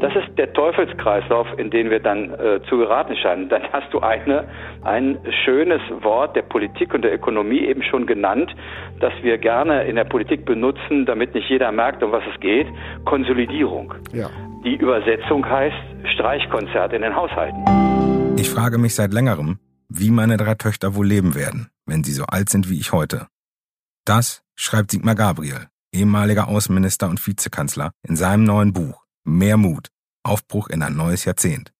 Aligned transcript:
Das 0.00 0.14
ist 0.14 0.38
der 0.38 0.52
Teufelskreislauf, 0.52 1.46
in 1.58 1.70
den 1.70 1.90
wir 1.90 1.98
dann 1.98 2.30
äh, 2.34 2.60
zu 2.68 2.78
geraten 2.78 3.16
scheinen. 3.16 3.48
Dann 3.48 3.62
hast 3.72 3.92
du 3.92 3.98
eine, 3.98 4.46
ein 4.84 5.18
schönes 5.44 5.80
Wort 6.02 6.36
der 6.36 6.42
Politik 6.42 6.94
und 6.94 7.02
der 7.02 7.12
Ökonomie 7.12 7.60
eben 7.60 7.82
schon 7.82 8.06
genannt, 8.06 8.54
das 9.00 9.12
wir 9.22 9.38
gerne 9.38 9.84
in 9.84 9.96
der 9.96 10.04
Politik 10.04 10.44
benutzen, 10.44 11.04
damit 11.04 11.34
nicht 11.34 11.50
jeder 11.50 11.72
merkt, 11.72 12.02
um 12.04 12.12
was 12.12 12.22
es 12.32 12.38
geht. 12.40 12.68
Konsolidierung. 13.06 13.92
Ja. 14.12 14.30
Die 14.64 14.76
Übersetzung 14.76 15.44
heißt 15.44 15.76
Streichkonzert 16.14 16.92
in 16.92 17.02
den 17.02 17.16
Haushalten. 17.16 17.64
Ich 18.36 18.48
frage 18.48 18.78
mich 18.78 18.94
seit 18.94 19.12
längerem, 19.12 19.58
wie 19.88 20.12
meine 20.12 20.36
drei 20.36 20.54
Töchter 20.54 20.94
wohl 20.94 21.06
leben 21.06 21.34
werden, 21.34 21.70
wenn 21.86 22.04
sie 22.04 22.12
so 22.12 22.24
alt 22.24 22.50
sind 22.50 22.70
wie 22.70 22.78
ich 22.78 22.92
heute. 22.92 23.26
Das 24.04 24.44
schreibt 24.54 24.92
Sigmar 24.92 25.16
Gabriel, 25.16 25.66
ehemaliger 25.92 26.46
Außenminister 26.46 27.08
und 27.08 27.26
Vizekanzler, 27.26 27.90
in 28.06 28.14
seinem 28.14 28.44
neuen 28.44 28.72
Buch 28.72 29.08
Mehr 29.30 29.58
Mut, 29.58 29.88
Aufbruch 30.28 30.68
in 30.68 30.82
ein 30.82 30.96
neues 30.96 31.24
Jahrzehnt. 31.24 31.72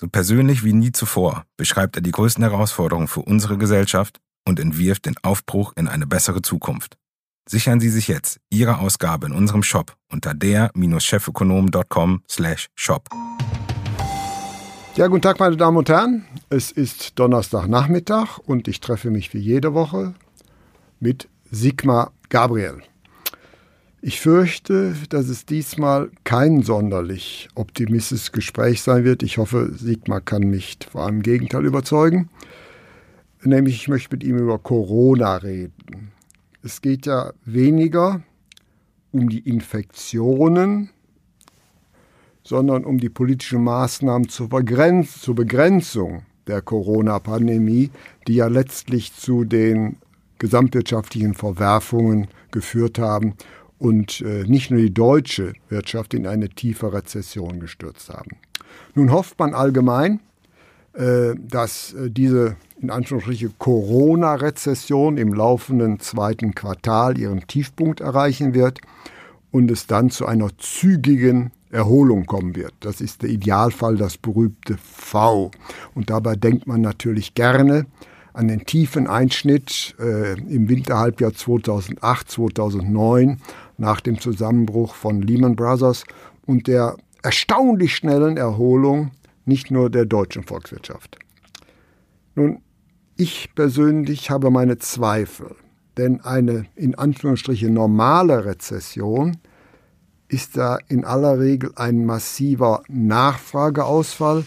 So 0.00 0.08
persönlich 0.08 0.64
wie 0.64 0.72
nie 0.72 0.90
zuvor 0.92 1.44
beschreibt 1.56 1.96
er 1.96 2.02
die 2.02 2.10
größten 2.10 2.42
Herausforderungen 2.42 3.08
für 3.08 3.20
unsere 3.20 3.58
Gesellschaft 3.58 4.20
und 4.46 4.58
entwirft 4.58 5.06
den 5.06 5.14
Aufbruch 5.22 5.72
in 5.76 5.86
eine 5.88 6.06
bessere 6.06 6.42
Zukunft. 6.42 6.96
Sichern 7.48 7.78
Sie 7.78 7.90
sich 7.90 8.08
jetzt 8.08 8.40
Ihre 8.50 8.78
Ausgabe 8.78 9.26
in 9.26 9.32
unserem 9.32 9.62
Shop 9.62 9.96
unter 10.10 10.34
der-chefökonom.com 10.34 12.22
slash 12.28 12.68
shop. 12.74 13.08
Ja, 14.96 15.08
guten 15.08 15.22
Tag, 15.22 15.40
meine 15.40 15.56
Damen 15.56 15.76
und 15.76 15.88
Herren. 15.88 16.24
Es 16.50 16.70
ist 16.70 17.18
Donnerstagnachmittag 17.18 18.38
und 18.38 18.68
ich 18.68 18.80
treffe 18.80 19.10
mich 19.10 19.34
wie 19.34 19.38
jede 19.38 19.74
Woche 19.74 20.14
mit 21.00 21.28
Sigmar 21.50 22.12
Gabriel. 22.28 22.82
Ich 24.06 24.20
fürchte, 24.20 24.94
dass 25.08 25.30
es 25.30 25.46
diesmal 25.46 26.10
kein 26.24 26.60
sonderlich 26.60 27.48
optimistisches 27.54 28.32
Gespräch 28.32 28.82
sein 28.82 29.02
wird. 29.02 29.22
Ich 29.22 29.38
hoffe, 29.38 29.72
Sigmar 29.74 30.20
kann 30.20 30.42
mich 30.42 30.76
vor 30.92 31.04
allem 31.04 31.16
im 31.16 31.22
Gegenteil 31.22 31.64
überzeugen. 31.64 32.28
Nämlich, 33.44 33.76
ich 33.76 33.88
möchte 33.88 34.14
mit 34.14 34.22
ihm 34.22 34.36
über 34.36 34.58
Corona 34.58 35.36
reden. 35.36 36.12
Es 36.62 36.82
geht 36.82 37.06
ja 37.06 37.32
weniger 37.46 38.20
um 39.10 39.30
die 39.30 39.38
Infektionen, 39.38 40.90
sondern 42.42 42.84
um 42.84 42.98
die 42.98 43.08
politischen 43.08 43.64
Maßnahmen 43.64 44.28
zur, 44.28 44.50
Begrenz 44.50 45.22
zur 45.22 45.34
Begrenzung 45.34 46.26
der 46.46 46.60
Corona-Pandemie, 46.60 47.88
die 48.28 48.34
ja 48.34 48.48
letztlich 48.48 49.14
zu 49.14 49.44
den 49.44 49.96
gesamtwirtschaftlichen 50.38 51.32
Verwerfungen 51.32 52.28
geführt 52.50 52.98
haben 52.98 53.34
und 53.84 54.22
äh, 54.22 54.44
nicht 54.44 54.70
nur 54.70 54.80
die 54.80 54.94
deutsche 54.94 55.52
Wirtschaft 55.68 56.14
in 56.14 56.26
eine 56.26 56.48
tiefe 56.48 56.94
Rezession 56.94 57.60
gestürzt 57.60 58.08
haben. 58.08 58.38
Nun 58.94 59.12
hofft 59.12 59.38
man 59.38 59.52
allgemein, 59.52 60.20
äh, 60.94 61.34
dass 61.36 61.92
äh, 61.92 62.10
diese 62.10 62.56
in 62.80 62.90
Anführungsstrichen 62.90 63.54
Corona-Rezession 63.58 65.18
im 65.18 65.34
laufenden 65.34 66.00
zweiten 66.00 66.54
Quartal 66.54 67.18
ihren 67.18 67.46
Tiefpunkt 67.46 68.00
erreichen 68.00 68.54
wird 68.54 68.80
und 69.50 69.70
es 69.70 69.86
dann 69.86 70.08
zu 70.08 70.24
einer 70.24 70.48
zügigen 70.56 71.52
Erholung 71.70 72.24
kommen 72.24 72.56
wird. 72.56 72.72
Das 72.80 73.02
ist 73.02 73.20
der 73.20 73.28
Idealfall, 73.28 73.96
das 73.96 74.16
berühmte 74.16 74.78
V. 74.78 75.50
Und 75.94 76.08
dabei 76.08 76.36
denkt 76.36 76.66
man 76.66 76.80
natürlich 76.80 77.34
gerne 77.34 77.84
an 78.34 78.48
den 78.48 78.66
tiefen 78.66 79.06
Einschnitt 79.06 79.94
äh, 79.98 80.34
im 80.34 80.68
Winterhalbjahr 80.68 81.32
2008, 81.32 82.30
2009 82.30 83.40
nach 83.78 84.00
dem 84.00 84.20
Zusammenbruch 84.20 84.94
von 84.94 85.22
Lehman 85.22 85.56
Brothers 85.56 86.04
und 86.44 86.66
der 86.66 86.96
erstaunlich 87.22 87.94
schnellen 87.94 88.36
Erholung 88.36 89.12
nicht 89.46 89.70
nur 89.70 89.88
der 89.88 90.04
deutschen 90.04 90.42
Volkswirtschaft. 90.42 91.18
Nun, 92.34 92.60
ich 93.16 93.54
persönlich 93.54 94.30
habe 94.30 94.50
meine 94.50 94.78
Zweifel, 94.78 95.54
denn 95.96 96.20
eine 96.20 96.66
in 96.74 96.96
Anführungsstrichen 96.96 97.72
normale 97.72 98.44
Rezession 98.44 99.38
ist 100.26 100.56
da 100.56 100.78
in 100.88 101.04
aller 101.04 101.38
Regel 101.38 101.70
ein 101.76 102.04
massiver 102.04 102.82
Nachfrageausfall, 102.88 104.44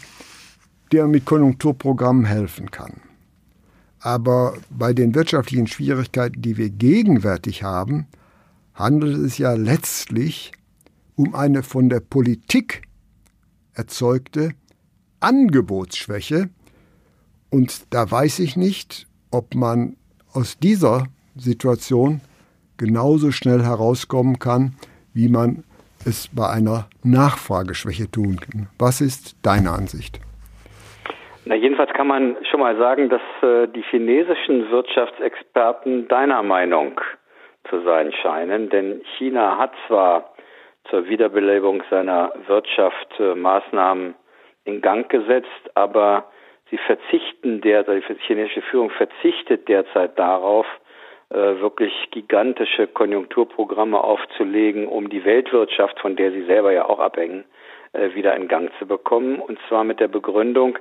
der 0.92 1.08
mit 1.08 1.24
Konjunkturprogrammen 1.24 2.26
helfen 2.26 2.70
kann. 2.70 3.07
Aber 4.00 4.58
bei 4.70 4.94
den 4.94 5.16
wirtschaftlichen 5.16 5.68
Schwierigkeiten, 5.68 6.42
die 6.42 6.58
wir 6.58 6.70
gegenwärtig 6.70 7.64
haben, 7.64 8.08
handelt 8.74 9.18
es 9.18 9.38
ja 9.38 9.54
letztlich 9.54 10.52
um 11.16 11.34
eine 11.34 11.64
von 11.64 11.90
der 11.90 12.00
Politik 12.00 12.84
erzeugte 13.74 14.52
Angebotsschwäche. 15.20 16.50
Und 17.50 17.88
da 17.90 18.10
weiß 18.10 18.40
ich 18.40 18.56
nicht, 18.56 19.08
ob 19.32 19.56
man 19.56 19.96
aus 20.32 20.60
dieser 20.60 21.08
Situation 21.36 22.22
genauso 22.78 23.32
schnell 23.32 23.64
herauskommen 23.64 24.38
kann, 24.38 24.76
wie 25.14 25.30
man 25.30 25.64
es 26.06 26.30
bei 26.32 26.48
einer 26.48 26.88
Nachfrageschwäche 27.04 28.10
tun 28.12 28.40
kann. 28.40 28.70
Was 28.78 29.02
ist 29.02 29.36
deine 29.42 29.72
Ansicht? 29.72 30.20
Na, 31.48 31.56
jedenfalls 31.56 31.94
kann 31.94 32.08
man 32.08 32.36
schon 32.52 32.60
mal 32.60 32.76
sagen, 32.76 33.08
dass 33.08 33.22
äh, 33.42 33.70
die 33.70 33.82
chinesischen 33.84 34.70
Wirtschaftsexperten 34.70 36.10
deiner 36.10 36.44
Meinung 36.44 37.00
zu 37.70 37.80
sein 37.84 38.12
scheinen, 38.12 38.70
denn 38.70 39.02
China 39.18 39.58
hat 39.58 39.72
zwar 39.88 40.34
zur 40.90 41.08
Wiederbelebung 41.08 41.84
seiner 41.90 42.34
Wirtschaft 42.48 43.18
äh, 43.20 43.34
Maßnahmen 43.34 44.16
in 44.66 44.82
Gang 44.82 45.08
gesetzt, 45.10 45.72
aber 45.74 46.26
sie 46.70 46.78
verzichten 46.80 47.62
derzeit, 47.62 48.04
die 48.10 48.16
chinesische 48.26 48.62
Führung 48.64 48.90
verzichtet 48.90 49.70
derzeit 49.70 50.20
darauf, 50.20 50.66
äh, 51.30 51.36
wirklich 51.62 51.94
gigantische 52.12 52.88
Konjunkturprogramme 52.88 54.04
aufzulegen, 54.04 54.86
um 54.86 55.10
die 55.10 55.24
Weltwirtschaft, 55.24 55.98
von 56.02 56.18
der 56.18 56.34
sie 56.34 56.44
selber 56.44 56.74
ja 56.74 56.90
auch 56.90 57.00
abhängen, 57.00 57.46
äh, 57.94 58.14
wieder 58.16 58.36
in 58.36 58.50
Gang 58.50 58.70
zu 58.80 58.86
bekommen. 58.86 59.40
Und 59.40 59.58
zwar 59.70 59.86
mit 59.86 60.02
der 60.02 60.10
Begründung, 60.10 60.78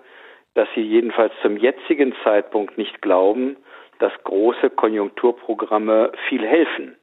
dass 0.56 0.69
sie 0.75 0.81
jedenfalls 0.81 1.34
zum 1.43 1.59
jetzigen 1.59 2.15
Zeitpunkt 2.25 2.78
nicht 2.78 3.03
glauben, 3.03 3.59
dass 3.99 4.12
große 4.25 4.71
Konjunkturprogramme 4.71 6.12
viel 6.28 6.44
helfen, 6.44 6.97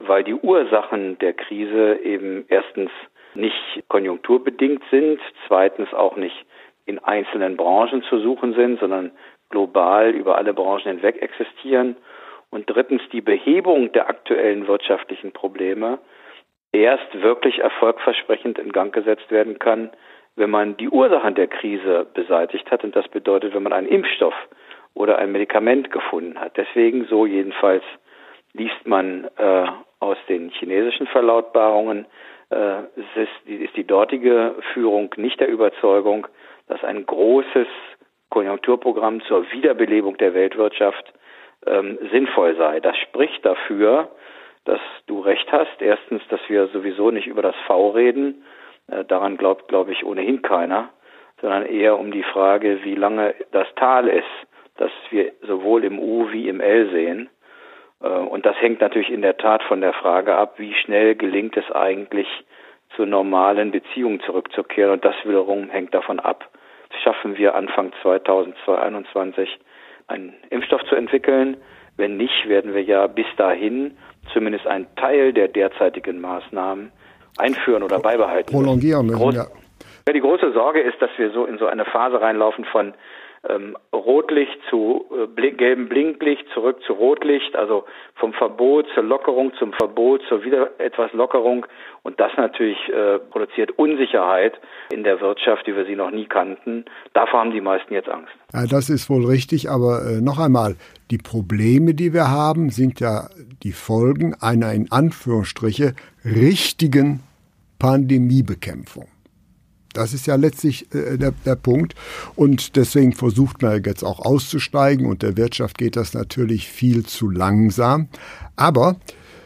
weil 0.00 0.24
die 0.24 0.34
Ursachen 0.34 1.16
der 1.18 1.32
Krise 1.32 2.00
eben 2.02 2.44
erstens 2.48 2.90
nicht 3.34 3.84
konjunkturbedingt 3.88 4.82
sind, 4.90 5.20
zweitens 5.46 5.94
auch 5.94 6.16
nicht 6.16 6.44
in 6.84 6.98
einzelnen 6.98 7.56
Branchen 7.56 8.02
zu 8.02 8.18
suchen 8.18 8.54
sind, 8.54 8.80
sondern 8.80 9.12
global 9.50 10.10
über 10.10 10.36
alle 10.36 10.52
Branchen 10.52 10.96
hinweg 10.96 11.22
existieren. 11.22 11.96
Und 12.50 12.68
drittens 12.68 13.02
die 13.12 13.20
Behebung 13.20 13.92
der 13.92 14.08
aktuellen 14.08 14.66
wirtschaftlichen 14.66 15.32
Probleme 15.32 15.98
erst 16.72 17.22
wirklich 17.22 17.58
erfolgversprechend 17.60 18.58
in 18.58 18.72
Gang 18.72 18.92
gesetzt 18.92 19.30
werden 19.30 19.58
kann, 19.60 19.90
wenn 20.36 20.50
man 20.50 20.76
die 20.76 20.88
Ursachen 20.88 21.34
der 21.34 21.48
Krise 21.48 22.06
beseitigt 22.14 22.70
hat. 22.70 22.84
Und 22.84 22.94
das 22.94 23.08
bedeutet, 23.08 23.54
wenn 23.54 23.62
man 23.62 23.72
einen 23.72 23.88
Impfstoff 23.88 24.34
oder 24.94 25.18
ein 25.18 25.32
Medikament 25.32 25.90
gefunden 25.90 26.38
hat. 26.38 26.56
Deswegen, 26.56 27.06
so 27.06 27.26
jedenfalls 27.26 27.82
liest 28.52 28.86
man 28.86 29.28
äh, 29.36 29.66
aus 30.00 30.18
den 30.28 30.50
chinesischen 30.50 31.06
Verlautbarungen, 31.06 32.06
äh, 32.50 32.80
ist, 32.96 33.46
ist 33.46 33.76
die 33.76 33.86
dortige 33.86 34.54
Führung 34.72 35.12
nicht 35.16 35.40
der 35.40 35.48
Überzeugung, 35.48 36.26
dass 36.68 36.82
ein 36.84 37.04
großes 37.04 37.66
Konjunkturprogramm 38.30 39.20
zur 39.22 39.50
Wiederbelebung 39.50 40.16
der 40.18 40.34
Weltwirtschaft 40.34 41.12
ähm, 41.66 41.98
sinnvoll 42.10 42.56
sei. 42.56 42.80
Das 42.80 42.96
spricht 42.98 43.44
dafür, 43.44 44.10
dass 44.64 44.80
du 45.06 45.20
recht 45.20 45.50
hast. 45.52 45.80
Erstens, 45.80 46.22
dass 46.28 46.40
wir 46.48 46.66
sowieso 46.68 47.10
nicht 47.10 47.26
über 47.26 47.42
das 47.42 47.56
V 47.66 47.90
reden. 47.90 48.42
Äh, 48.88 49.04
daran 49.04 49.36
glaubt, 49.36 49.68
glaube 49.68 49.92
ich, 49.92 50.04
ohnehin 50.04 50.42
keiner, 50.42 50.90
sondern 51.40 51.66
eher 51.66 51.98
um 51.98 52.10
die 52.10 52.22
Frage, 52.22 52.84
wie 52.84 52.94
lange 52.94 53.34
das 53.52 53.66
Tal 53.76 54.08
ist, 54.08 54.24
das 54.76 54.90
wir 55.10 55.32
sowohl 55.42 55.84
im 55.84 55.98
U 55.98 56.30
wie 56.30 56.48
im 56.48 56.60
L 56.60 56.90
sehen. 56.90 57.28
Äh, 58.02 58.08
und 58.08 58.46
das 58.46 58.60
hängt 58.60 58.80
natürlich 58.80 59.10
in 59.10 59.22
der 59.22 59.36
Tat 59.36 59.62
von 59.64 59.80
der 59.80 59.92
Frage 59.92 60.34
ab, 60.34 60.54
wie 60.58 60.74
schnell 60.74 61.14
gelingt 61.14 61.56
es 61.56 61.70
eigentlich, 61.70 62.28
zu 62.94 63.04
normalen 63.04 63.72
Beziehungen 63.72 64.20
zurückzukehren. 64.20 64.92
Und 64.92 65.04
das 65.04 65.16
wiederum 65.24 65.68
hängt 65.70 65.92
davon 65.92 66.20
ab, 66.20 66.48
schaffen 67.02 67.36
wir 67.36 67.54
Anfang 67.54 67.92
2021 68.02 69.58
einen 70.06 70.34
Impfstoff 70.50 70.84
zu 70.84 70.94
entwickeln. 70.94 71.56
Wenn 71.96 72.16
nicht, 72.16 72.48
werden 72.48 72.74
wir 72.74 72.82
ja 72.82 73.06
bis 73.06 73.26
dahin 73.36 73.96
zumindest 74.32 74.66
einen 74.66 74.86
Teil 74.96 75.32
der 75.32 75.48
derzeitigen 75.48 76.20
Maßnahmen 76.20 76.92
einführen 77.38 77.82
oder 77.82 77.98
beibehalten. 77.98 78.52
Prolongieren 78.52 79.06
müssen, 79.06 79.18
Groß, 79.18 79.34
ja. 79.34 79.46
ja. 80.06 80.12
Die 80.12 80.20
große 80.20 80.52
Sorge 80.52 80.80
ist, 80.80 81.00
dass 81.02 81.10
wir 81.16 81.30
so 81.30 81.46
in 81.46 81.58
so 81.58 81.66
eine 81.66 81.84
Phase 81.84 82.20
reinlaufen 82.20 82.64
von 82.64 82.94
ähm, 83.48 83.76
Rotlicht 83.92 84.58
zu 84.70 85.04
äh, 85.10 85.26
blink, 85.26 85.58
gelbem 85.58 85.88
Blinklicht, 85.88 86.44
zurück 86.54 86.78
zu 86.86 86.92
Rotlicht, 86.92 87.54
also 87.54 87.84
vom 88.14 88.32
Verbot 88.32 88.86
zur 88.94 89.02
Lockerung, 89.02 89.52
zum 89.58 89.72
Verbot 89.72 90.22
zur 90.28 90.44
wieder 90.44 90.70
etwas 90.78 91.12
Lockerung. 91.12 91.66
Und 92.02 92.20
das 92.20 92.32
natürlich 92.36 92.78
äh, 92.88 93.18
produziert 93.18 93.72
Unsicherheit 93.78 94.54
in 94.92 95.04
der 95.04 95.20
Wirtschaft, 95.20 95.66
wie 95.66 95.74
wir 95.74 95.86
sie 95.86 95.96
noch 95.96 96.10
nie 96.10 96.26
kannten. 96.26 96.84
Davor 97.14 97.40
haben 97.40 97.50
die 97.50 97.60
meisten 97.60 97.92
jetzt 97.92 98.08
Angst. 98.08 98.32
Ja, 98.52 98.66
das 98.66 98.90
ist 98.90 99.10
wohl 99.10 99.26
richtig, 99.26 99.70
aber 99.70 100.02
äh, 100.06 100.20
noch 100.20 100.38
einmal, 100.38 100.76
die 101.10 101.18
Probleme, 101.18 101.94
die 101.94 102.12
wir 102.12 102.30
haben, 102.30 102.70
sind 102.70 103.00
ja 103.00 103.28
die 103.62 103.72
Folgen 103.72 104.34
einer 104.40 104.72
in 104.72 104.90
Anführungsstriche 104.90 105.94
richtigen 106.34 107.20
Pandemiebekämpfung. 107.78 109.06
Das 109.92 110.12
ist 110.12 110.26
ja 110.26 110.36
letztlich 110.36 110.92
äh, 110.94 111.16
der, 111.16 111.32
der 111.44 111.56
Punkt. 111.56 111.94
Und 112.34 112.76
deswegen 112.76 113.12
versucht 113.12 113.62
man 113.62 113.82
jetzt 113.82 114.04
auch 114.04 114.20
auszusteigen 114.20 115.06
und 115.06 115.22
der 115.22 115.36
Wirtschaft 115.36 115.78
geht 115.78 115.96
das 115.96 116.12
natürlich 116.12 116.68
viel 116.68 117.06
zu 117.06 117.30
langsam. 117.30 118.08
Aber 118.56 118.96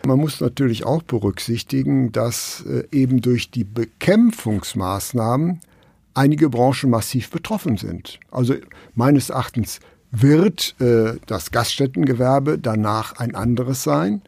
man 0.06 0.19
muss 0.19 0.41
natürlich 0.41 0.85
auch 0.85 1.03
berücksichtigen, 1.03 2.11
dass 2.11 2.65
äh, 2.67 2.85
eben 2.91 3.21
durch 3.21 3.50
die 3.50 3.65
Bekämpfungsmaßnahmen 3.65 5.61
einige 6.15 6.49
Branchen 6.50 6.91
massiv 6.91 7.31
betroffen 7.31 7.76
sind. 7.76 8.19
Also 8.31 8.55
meines 8.94 9.31
Erachtens 9.31 9.79
wird 10.11 10.75
äh, 10.81 11.15
das 11.26 11.53
Gaststättengewerbe 11.53 12.59
danach 12.59 13.19
ein 13.19 13.35
anderes 13.35 13.85
sein. 13.85 14.23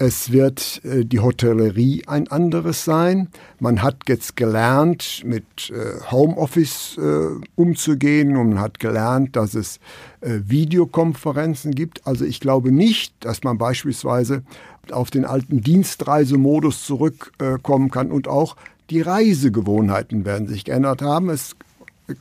Es 0.00 0.30
wird 0.30 0.80
äh, 0.84 1.04
die 1.04 1.18
Hotellerie 1.18 2.04
ein 2.06 2.28
anderes 2.28 2.84
sein. 2.84 3.28
Man 3.58 3.82
hat 3.82 4.08
jetzt 4.08 4.36
gelernt, 4.36 5.22
mit 5.24 5.70
äh, 5.70 6.00
Homeoffice 6.10 6.96
äh, 6.98 7.44
umzugehen 7.56 8.36
und 8.36 8.50
man 8.50 8.60
hat 8.60 8.78
gelernt, 8.78 9.34
dass 9.34 9.54
es 9.54 9.80
äh, 10.20 10.38
Videokonferenzen 10.46 11.74
gibt. 11.74 12.06
Also 12.06 12.24
ich 12.24 12.38
glaube 12.38 12.70
nicht, 12.70 13.12
dass 13.20 13.42
man 13.42 13.58
beispielsweise 13.58 14.44
auf 14.92 15.10
den 15.10 15.24
alten 15.24 15.62
Dienstreisemodus 15.62 16.84
zurückkommen 16.84 17.90
kann 17.90 18.10
und 18.10 18.28
auch 18.28 18.56
die 18.90 19.02
Reisegewohnheiten 19.02 20.24
werden 20.24 20.46
sich 20.46 20.64
geändert 20.64 21.02
haben. 21.02 21.28
Es 21.28 21.56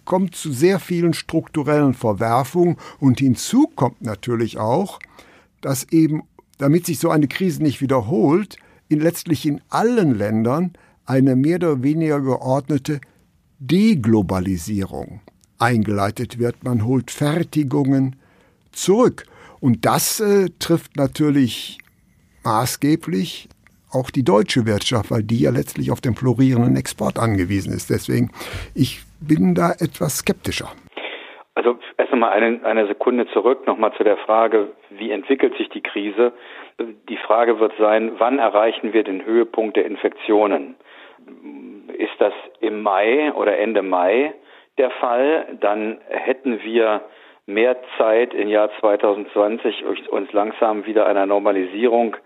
kommt 0.03 0.35
zu 0.35 0.51
sehr 0.51 0.79
vielen 0.79 1.13
strukturellen 1.13 1.93
Verwerfungen 1.93 2.75
und 2.99 3.19
hinzu 3.19 3.71
kommt 3.73 4.01
natürlich 4.01 4.57
auch, 4.57 4.99
dass 5.61 5.85
eben 5.91 6.23
damit 6.57 6.85
sich 6.85 6.99
so 6.99 7.09
eine 7.09 7.27
Krise 7.27 7.61
nicht 7.61 7.81
wiederholt, 7.81 8.57
in 8.89 8.99
letztlich 8.99 9.45
in 9.45 9.61
allen 9.69 10.15
Ländern 10.15 10.73
eine 11.05 11.35
mehr 11.35 11.57
oder 11.57 11.83
weniger 11.83 12.21
geordnete 12.21 12.99
Deglobalisierung 13.59 15.21
eingeleitet 15.57 16.37
wird. 16.37 16.63
Man 16.63 16.85
holt 16.85 17.11
Fertigungen 17.11 18.15
zurück. 18.71 19.25
Und 19.59 19.85
das 19.85 20.19
äh, 20.19 20.49
trifft 20.59 20.95
natürlich 20.95 21.79
maßgeblich 22.43 23.49
auch 23.89 24.11
die 24.11 24.23
deutsche 24.23 24.65
Wirtschaft, 24.65 25.11
weil 25.11 25.23
die 25.23 25.39
ja 25.39 25.51
letztlich 25.51 25.91
auf 25.91 26.01
den 26.01 26.15
florierenden 26.15 26.75
Export 26.75 27.17
angewiesen 27.17 27.73
ist. 27.73 27.89
Deswegen, 27.89 28.31
ich 28.73 29.01
bin 29.19 29.55
da 29.55 29.71
etwas 29.71 30.19
skeptischer. 30.19 30.71
Also 31.57 31.79
erst 31.97 32.13
einmal 32.13 32.33
eine, 32.33 32.59
eine 32.65 32.85
Sekunde 32.85 33.25
zurück 33.29 33.65
nochmal 33.65 33.91
zu 33.93 34.03
der 34.03 34.17
Frage, 34.17 34.73
wie 34.91 35.09
entwickelt 35.09 35.57
sich 35.57 35.69
die 35.69 35.81
Krise? 35.81 36.31
Die 37.09 37.17
Frage 37.17 37.59
wird 37.59 37.73
sein, 37.79 38.11
wann 38.19 38.37
erreichen 38.37 38.93
wir 38.93 39.03
den 39.03 39.25
Höhepunkt 39.25 39.75
der 39.75 39.85
Infektionen? 39.85 40.75
Ist 41.97 42.13
das 42.19 42.33
im 42.59 42.83
Mai 42.83 43.33
oder 43.33 43.57
Ende 43.57 43.81
Mai 43.81 44.35
der 44.77 44.91
Fall? 44.91 45.57
Dann 45.59 45.99
hätten 46.09 46.61
wir 46.61 47.01
mehr 47.47 47.75
Zeit 47.97 48.35
im 48.35 48.49
Jahr 48.49 48.69
2020, 48.79 49.83
uns 50.11 50.31
langsam 50.33 50.85
wieder 50.85 51.07
einer 51.07 51.25
Normalisierung 51.25 52.17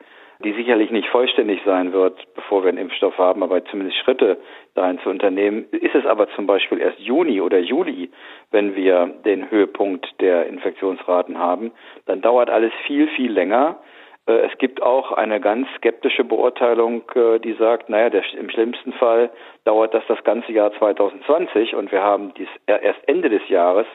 die 0.44 0.54
sicherlich 0.54 0.92
nicht 0.92 1.08
vollständig 1.10 1.62
sein 1.66 1.94
wird, 1.94 2.16
bevor 2.36 2.64
wir 2.64 2.70
einen 2.70 2.78
Impfstoff 2.78 3.18
haben, 3.18 3.44
aber 3.44 3.64
zumindest 3.66 3.98
Schritte 4.00 4.38
dahin 4.76 5.00
zu 5.00 5.10
unternehmen. 5.10 5.66
Ist 5.72 5.96
es 5.96 6.06
aber 6.06 6.30
zum 6.36 6.48
Beispiel 6.48 6.80
erst 6.80 7.00
Juni 7.00 7.42
oder 7.42 7.60
Juli, 7.60 8.10
wenn 8.52 8.76
wir 8.76 9.08
den 9.26 9.50
Höhepunkt 9.50 10.08
der 10.20 10.48
Infektionsraten 10.48 11.38
haben, 11.38 11.72
dann 12.06 12.22
dauert 12.22 12.50
alles 12.50 12.74
viel, 12.86 13.08
viel 13.10 13.32
länger. 13.32 13.80
Äh, 14.28 14.48
es 14.52 14.58
gibt 14.58 14.82
auch 14.82 15.12
eine 15.12 15.40
ganz 15.40 15.68
skeptische 15.78 16.24
Beurteilung, 16.24 17.04
äh, 17.16 17.40
die 17.40 17.54
sagt, 17.54 17.90
naja, 17.90 18.10
der, 18.10 18.24
im 18.38 18.50
schlimmsten 18.50 18.94
Fall 18.94 19.30
dauert 19.66 19.94
das 19.94 20.04
das 20.08 20.24
ganze 20.24 20.52
Jahr 20.52 20.72
2020 20.74 21.76
und 21.76 21.92
wir 21.92 22.02
haben 22.02 22.34
dies, 22.36 22.50
erst 22.68 23.08
Ende 23.08 23.30
des 23.30 23.48
Jahres 23.50 23.88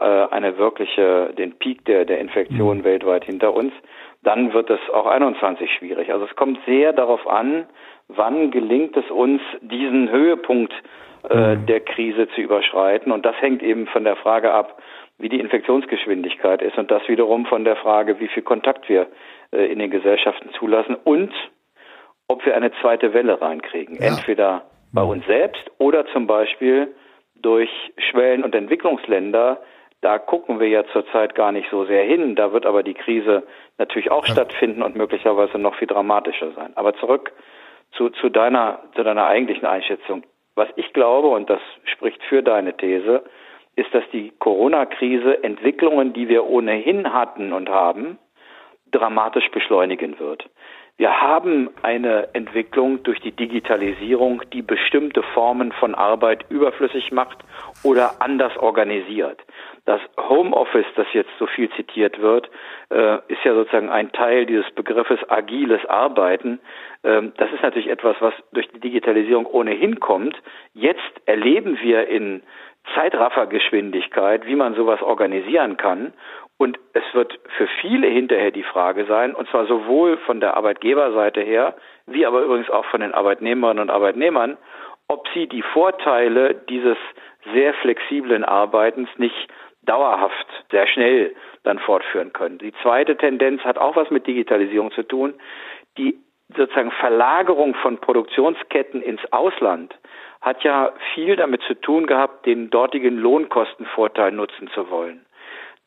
äh, 0.00 0.04
eine 0.04 0.58
wirkliche, 0.58 1.32
den 1.36 1.58
Peak 1.58 1.84
der, 1.84 2.04
der 2.04 2.20
Infektion 2.20 2.78
mhm. 2.78 2.84
weltweit 2.84 3.24
hinter 3.24 3.54
uns 3.54 3.72
dann 4.22 4.52
wird 4.52 4.70
es 4.70 4.80
auch 4.92 5.06
21 5.06 5.70
schwierig. 5.72 6.12
Also 6.12 6.24
es 6.24 6.36
kommt 6.36 6.58
sehr 6.66 6.92
darauf 6.92 7.26
an, 7.26 7.66
wann 8.08 8.50
gelingt 8.50 8.96
es 8.96 9.10
uns, 9.10 9.40
diesen 9.60 10.10
Höhepunkt 10.10 10.72
äh, 11.28 11.56
mhm. 11.56 11.66
der 11.66 11.80
Krise 11.80 12.28
zu 12.34 12.40
überschreiten. 12.40 13.12
Und 13.12 13.24
das 13.24 13.36
hängt 13.40 13.62
eben 13.62 13.86
von 13.86 14.04
der 14.04 14.16
Frage 14.16 14.52
ab, 14.52 14.80
wie 15.18 15.28
die 15.28 15.40
Infektionsgeschwindigkeit 15.40 16.62
ist 16.62 16.78
und 16.78 16.90
das 16.90 17.06
wiederum 17.08 17.46
von 17.46 17.64
der 17.64 17.76
Frage, 17.76 18.20
wie 18.20 18.28
viel 18.28 18.42
Kontakt 18.42 18.88
wir 18.88 19.08
äh, 19.52 19.66
in 19.66 19.78
den 19.78 19.90
Gesellschaften 19.90 20.50
zulassen 20.58 20.96
und 21.04 21.32
ob 22.28 22.44
wir 22.44 22.54
eine 22.54 22.70
zweite 22.80 23.14
Welle 23.14 23.40
reinkriegen. 23.40 23.96
Ja. 23.96 24.08
Entweder 24.08 24.62
bei 24.92 25.02
mhm. 25.02 25.10
uns 25.10 25.26
selbst 25.26 25.70
oder 25.78 26.06
zum 26.06 26.26
Beispiel 26.26 26.94
durch 27.36 27.70
Schwellen- 28.10 28.44
und 28.44 28.54
Entwicklungsländer, 28.54 29.60
da 30.00 30.18
gucken 30.18 30.60
wir 30.60 30.68
ja 30.68 30.84
zurzeit 30.92 31.34
gar 31.34 31.52
nicht 31.52 31.68
so 31.70 31.84
sehr 31.84 32.04
hin. 32.04 32.36
Da 32.36 32.52
wird 32.52 32.66
aber 32.66 32.82
die 32.82 32.94
Krise 32.94 33.42
natürlich 33.78 34.10
auch 34.10 34.26
ja. 34.26 34.32
stattfinden 34.32 34.82
und 34.82 34.96
möglicherweise 34.96 35.58
noch 35.58 35.74
viel 35.74 35.88
dramatischer 35.88 36.52
sein. 36.52 36.72
Aber 36.76 36.94
zurück 36.94 37.32
zu, 37.92 38.10
zu 38.10 38.28
deiner, 38.28 38.80
zu 38.94 39.02
deiner 39.02 39.26
eigentlichen 39.26 39.66
Einschätzung. 39.66 40.22
Was 40.54 40.68
ich 40.76 40.92
glaube, 40.92 41.28
und 41.28 41.50
das 41.50 41.60
spricht 41.84 42.22
für 42.24 42.42
deine 42.42 42.76
These, 42.76 43.22
ist, 43.76 43.94
dass 43.94 44.04
die 44.12 44.32
Corona-Krise 44.38 45.42
Entwicklungen, 45.42 46.12
die 46.12 46.28
wir 46.28 46.46
ohnehin 46.46 47.12
hatten 47.12 47.52
und 47.52 47.68
haben, 47.68 48.18
dramatisch 48.90 49.48
beschleunigen 49.50 50.18
wird. 50.18 50.48
Wir 50.96 51.20
haben 51.20 51.70
eine 51.82 52.34
Entwicklung 52.34 53.04
durch 53.04 53.20
die 53.20 53.30
Digitalisierung, 53.30 54.42
die 54.52 54.62
bestimmte 54.62 55.22
Formen 55.22 55.70
von 55.70 55.94
Arbeit 55.94 56.44
überflüssig 56.48 57.12
macht 57.12 57.38
oder 57.84 58.20
anders 58.20 58.56
organisiert. 58.56 59.40
Das 59.88 60.02
Homeoffice, 60.28 60.84
das 60.96 61.06
jetzt 61.14 61.30
so 61.38 61.46
viel 61.46 61.70
zitiert 61.70 62.20
wird, 62.20 62.50
äh, 62.90 63.16
ist 63.28 63.42
ja 63.42 63.54
sozusagen 63.54 63.88
ein 63.88 64.12
Teil 64.12 64.44
dieses 64.44 64.70
Begriffes 64.72 65.18
agiles 65.30 65.82
Arbeiten. 65.86 66.60
Ähm, 67.04 67.32
das 67.38 67.50
ist 67.52 67.62
natürlich 67.62 67.88
etwas, 67.88 68.14
was 68.20 68.34
durch 68.52 68.68
die 68.68 68.80
Digitalisierung 68.80 69.46
ohnehin 69.46 69.98
kommt. 69.98 70.36
Jetzt 70.74 71.00
erleben 71.24 71.78
wir 71.80 72.06
in 72.06 72.42
Zeitraffergeschwindigkeit, 72.94 74.44
wie 74.44 74.56
man 74.56 74.74
sowas 74.74 75.00
organisieren 75.00 75.78
kann. 75.78 76.12
Und 76.58 76.78
es 76.92 77.04
wird 77.14 77.40
für 77.56 77.66
viele 77.80 78.08
hinterher 78.08 78.50
die 78.50 78.64
Frage 78.64 79.06
sein, 79.06 79.34
und 79.34 79.48
zwar 79.48 79.64
sowohl 79.64 80.18
von 80.18 80.40
der 80.40 80.54
Arbeitgeberseite 80.54 81.40
her, 81.40 81.76
wie 82.04 82.26
aber 82.26 82.42
übrigens 82.42 82.68
auch 82.68 82.84
von 82.84 83.00
den 83.00 83.14
Arbeitnehmerinnen 83.14 83.80
und 83.80 83.90
Arbeitnehmern, 83.90 84.58
ob 85.06 85.26
sie 85.32 85.46
die 85.46 85.62
Vorteile 85.62 86.54
dieses 86.68 86.98
sehr 87.54 87.72
flexiblen 87.74 88.44
Arbeitens 88.44 89.08
nicht 89.16 89.48
dauerhaft, 89.88 90.46
sehr 90.70 90.86
schnell 90.86 91.34
dann 91.62 91.78
fortführen 91.78 92.32
können. 92.32 92.58
Die 92.58 92.72
zweite 92.82 93.16
Tendenz 93.16 93.62
hat 93.62 93.78
auch 93.78 93.96
was 93.96 94.10
mit 94.10 94.26
Digitalisierung 94.26 94.92
zu 94.92 95.02
tun. 95.02 95.34
Die 95.96 96.18
sozusagen 96.56 96.90
Verlagerung 96.92 97.74
von 97.74 97.98
Produktionsketten 97.98 99.02
ins 99.02 99.20
Ausland 99.32 99.94
hat 100.40 100.62
ja 100.62 100.92
viel 101.14 101.36
damit 101.36 101.62
zu 101.62 101.74
tun 101.74 102.06
gehabt, 102.06 102.46
den 102.46 102.70
dortigen 102.70 103.18
Lohnkostenvorteil 103.18 104.32
nutzen 104.32 104.68
zu 104.68 104.90
wollen. 104.90 105.26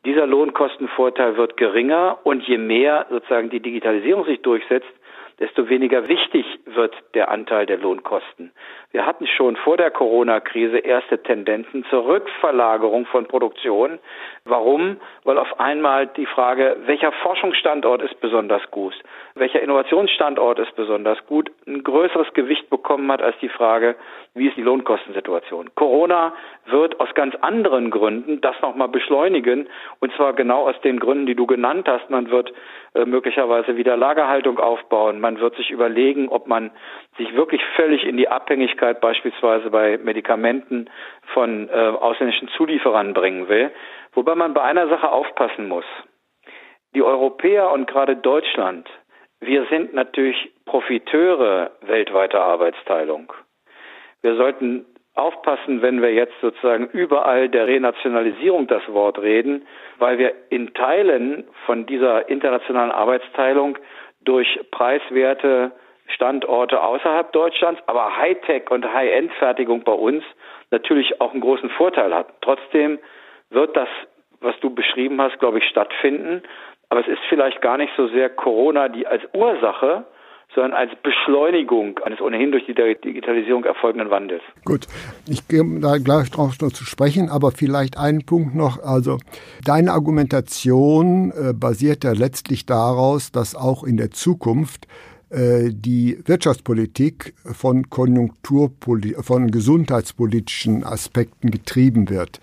Dieser 0.04 0.26
Lohnkostenvorteil 0.26 1.36
wird 1.36 1.56
geringer 1.56 2.18
und 2.24 2.42
je 2.42 2.58
mehr 2.58 3.06
sozusagen 3.08 3.50
die 3.50 3.60
Digitalisierung 3.60 4.24
sich 4.24 4.42
durchsetzt, 4.42 4.92
desto 5.40 5.68
weniger 5.68 6.08
wichtig 6.08 6.46
wird 6.66 6.94
der 7.14 7.30
Anteil 7.30 7.66
der 7.66 7.78
Lohnkosten. 7.78 8.52
Wir 8.90 9.06
hatten 9.06 9.26
schon 9.26 9.56
vor 9.56 9.76
der 9.76 9.90
Corona-Krise 9.90 10.78
erste 10.78 11.22
Tendenzen 11.22 11.84
zur 11.90 12.06
Rückverlagerung 12.06 13.06
von 13.06 13.26
Produktion. 13.26 13.98
Warum? 14.44 14.98
Weil 15.24 15.38
auf 15.38 15.58
einmal 15.60 16.06
die 16.08 16.26
Frage, 16.26 16.76
welcher 16.84 17.12
Forschungsstandort 17.12 18.02
ist 18.02 18.20
besonders 18.20 18.62
gut, 18.70 18.94
welcher 19.34 19.62
Innovationsstandort 19.62 20.58
ist 20.58 20.76
besonders 20.76 21.24
gut, 21.26 21.50
ein 21.66 21.82
größeres 21.82 22.32
Gewicht 22.34 22.68
bekommen 22.70 23.10
hat 23.10 23.22
als 23.22 23.36
die 23.40 23.48
Frage, 23.48 23.96
wie 24.34 24.48
ist 24.48 24.56
die 24.56 24.62
Lohnkostensituation. 24.62 25.74
Corona 25.74 26.32
wird 26.66 26.98
aus 27.00 27.12
ganz 27.14 27.34
anderen 27.42 27.90
Gründen 27.90 28.40
das 28.40 28.56
nochmal 28.62 28.88
beschleunigen 28.88 29.68
und 30.00 30.12
zwar 30.14 30.32
genau 30.32 30.68
aus 30.68 30.80
den 30.80 30.98
Gründen, 30.98 31.26
die 31.26 31.34
du 31.34 31.46
genannt 31.46 31.86
hast. 31.86 32.08
Man 32.08 32.30
wird 32.30 32.52
äh, 32.94 33.04
möglicherweise 33.04 33.76
wieder 33.76 33.96
Lagerhaltung 33.96 34.58
aufbauen. 34.58 35.20
Man 35.20 35.38
wird 35.38 35.56
sich 35.56 35.70
überlegen, 35.70 36.30
ob 36.30 36.46
man 36.46 36.70
sich 37.18 37.34
wirklich 37.34 37.62
völlig 37.76 38.04
in 38.04 38.16
die 38.16 38.28
Abhängigkeit 38.28 39.00
beispielsweise 39.00 39.70
bei 39.70 39.98
Medikamenten 39.98 40.88
von 41.34 41.68
äh, 41.68 41.72
ausländischen 41.72 42.48
Zulieferern 42.56 43.12
bringen 43.12 43.48
will. 43.48 43.70
Wobei 44.14 44.34
man 44.34 44.54
bei 44.54 44.62
einer 44.62 44.88
Sache 44.88 45.10
aufpassen 45.12 45.68
muss. 45.68 45.84
Die 46.94 47.02
Europäer 47.02 47.70
und 47.70 47.86
gerade 47.86 48.16
Deutschland, 48.16 48.88
wir 49.40 49.66
sind 49.66 49.94
natürlich 49.94 50.52
Profiteure 50.64 51.72
weltweiter 51.82 52.42
Arbeitsteilung. 52.42 53.32
Wir 54.22 54.36
sollten 54.36 54.86
aufpassen, 55.14 55.82
wenn 55.82 56.00
wir 56.00 56.12
jetzt 56.14 56.34
sozusagen 56.40 56.86
überall 56.88 57.48
der 57.48 57.66
Renationalisierung 57.66 58.66
das 58.66 58.82
Wort 58.88 59.18
reden, 59.18 59.66
weil 59.98 60.18
wir 60.18 60.32
in 60.48 60.72
Teilen 60.74 61.44
von 61.66 61.84
dieser 61.86 62.28
internationalen 62.28 62.92
Arbeitsteilung 62.92 63.76
durch 64.24 64.58
preiswerte 64.70 65.72
Standorte 66.06 66.82
außerhalb 66.82 67.32
Deutschlands, 67.32 67.80
aber 67.86 68.16
Hightech 68.16 68.70
und 68.70 68.84
High-End-Fertigung 68.90 69.82
bei 69.84 69.92
uns 69.92 70.24
natürlich 70.70 71.20
auch 71.20 71.32
einen 71.32 71.40
großen 71.40 71.70
Vorteil 71.70 72.14
hat. 72.14 72.28
Trotzdem 72.40 72.98
wird 73.50 73.76
das, 73.76 73.88
was 74.40 74.58
du 74.60 74.70
beschrieben 74.70 75.20
hast, 75.20 75.38
glaube 75.38 75.58
ich, 75.58 75.64
stattfinden. 75.68 76.42
Aber 76.88 77.00
es 77.00 77.08
ist 77.08 77.22
vielleicht 77.28 77.60
gar 77.60 77.76
nicht 77.76 77.92
so 77.96 78.08
sehr 78.08 78.28
Corona, 78.28 78.88
die 78.88 79.06
als 79.06 79.22
Ursache 79.34 80.04
sondern 80.54 80.72
als 80.72 80.90
Beschleunigung 81.02 81.98
eines 82.04 82.20
ohnehin 82.20 82.52
durch 82.52 82.66
die 82.66 82.74
Digitalisierung 82.74 83.64
erfolgenden 83.64 84.10
Wandels. 84.10 84.42
Gut, 84.64 84.86
ich 85.28 85.48
gehe 85.48 85.64
da 85.80 85.98
gleich 85.98 86.30
drauf 86.30 86.58
noch 86.60 86.72
zu 86.72 86.84
sprechen, 86.84 87.28
aber 87.28 87.52
vielleicht 87.52 87.98
einen 87.98 88.24
Punkt 88.26 88.54
noch. 88.54 88.82
Also 88.82 89.18
deine 89.64 89.92
Argumentation 89.92 91.32
äh, 91.32 91.52
basiert 91.54 92.04
ja 92.04 92.12
letztlich 92.12 92.66
daraus, 92.66 93.32
dass 93.32 93.54
auch 93.54 93.84
in 93.84 93.96
der 93.96 94.10
Zukunft 94.10 94.86
äh, 95.30 95.70
die 95.72 96.18
Wirtschaftspolitik 96.26 97.34
von 97.44 97.88
Konjunkturpoli 97.88 99.14
von 99.20 99.50
gesundheitspolitischen 99.50 100.84
Aspekten 100.84 101.50
getrieben 101.50 102.10
wird. 102.10 102.40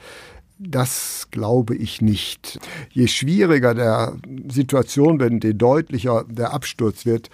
Das 0.58 1.28
glaube 1.32 1.76
ich 1.76 2.02
nicht. 2.02 2.60
Je 2.92 3.08
schwieriger 3.08 3.74
der 3.74 4.18
Situation 4.50 5.20
wird, 5.20 5.44
je 5.44 5.54
deutlicher 5.54 6.26
der 6.28 6.54
Absturz 6.54 7.06
wird, 7.06 7.30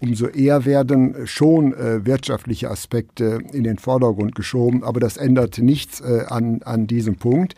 umso 0.00 0.26
eher 0.26 0.64
werden 0.64 1.26
schon 1.26 1.74
äh, 1.74 2.04
wirtschaftliche 2.06 2.70
Aspekte 2.70 3.40
in 3.52 3.64
den 3.64 3.78
Vordergrund 3.78 4.34
geschoben. 4.34 4.84
Aber 4.84 5.00
das 5.00 5.16
ändert 5.16 5.58
nichts 5.58 6.00
äh, 6.00 6.24
an, 6.28 6.62
an 6.62 6.86
diesem 6.86 7.16
Punkt. 7.16 7.54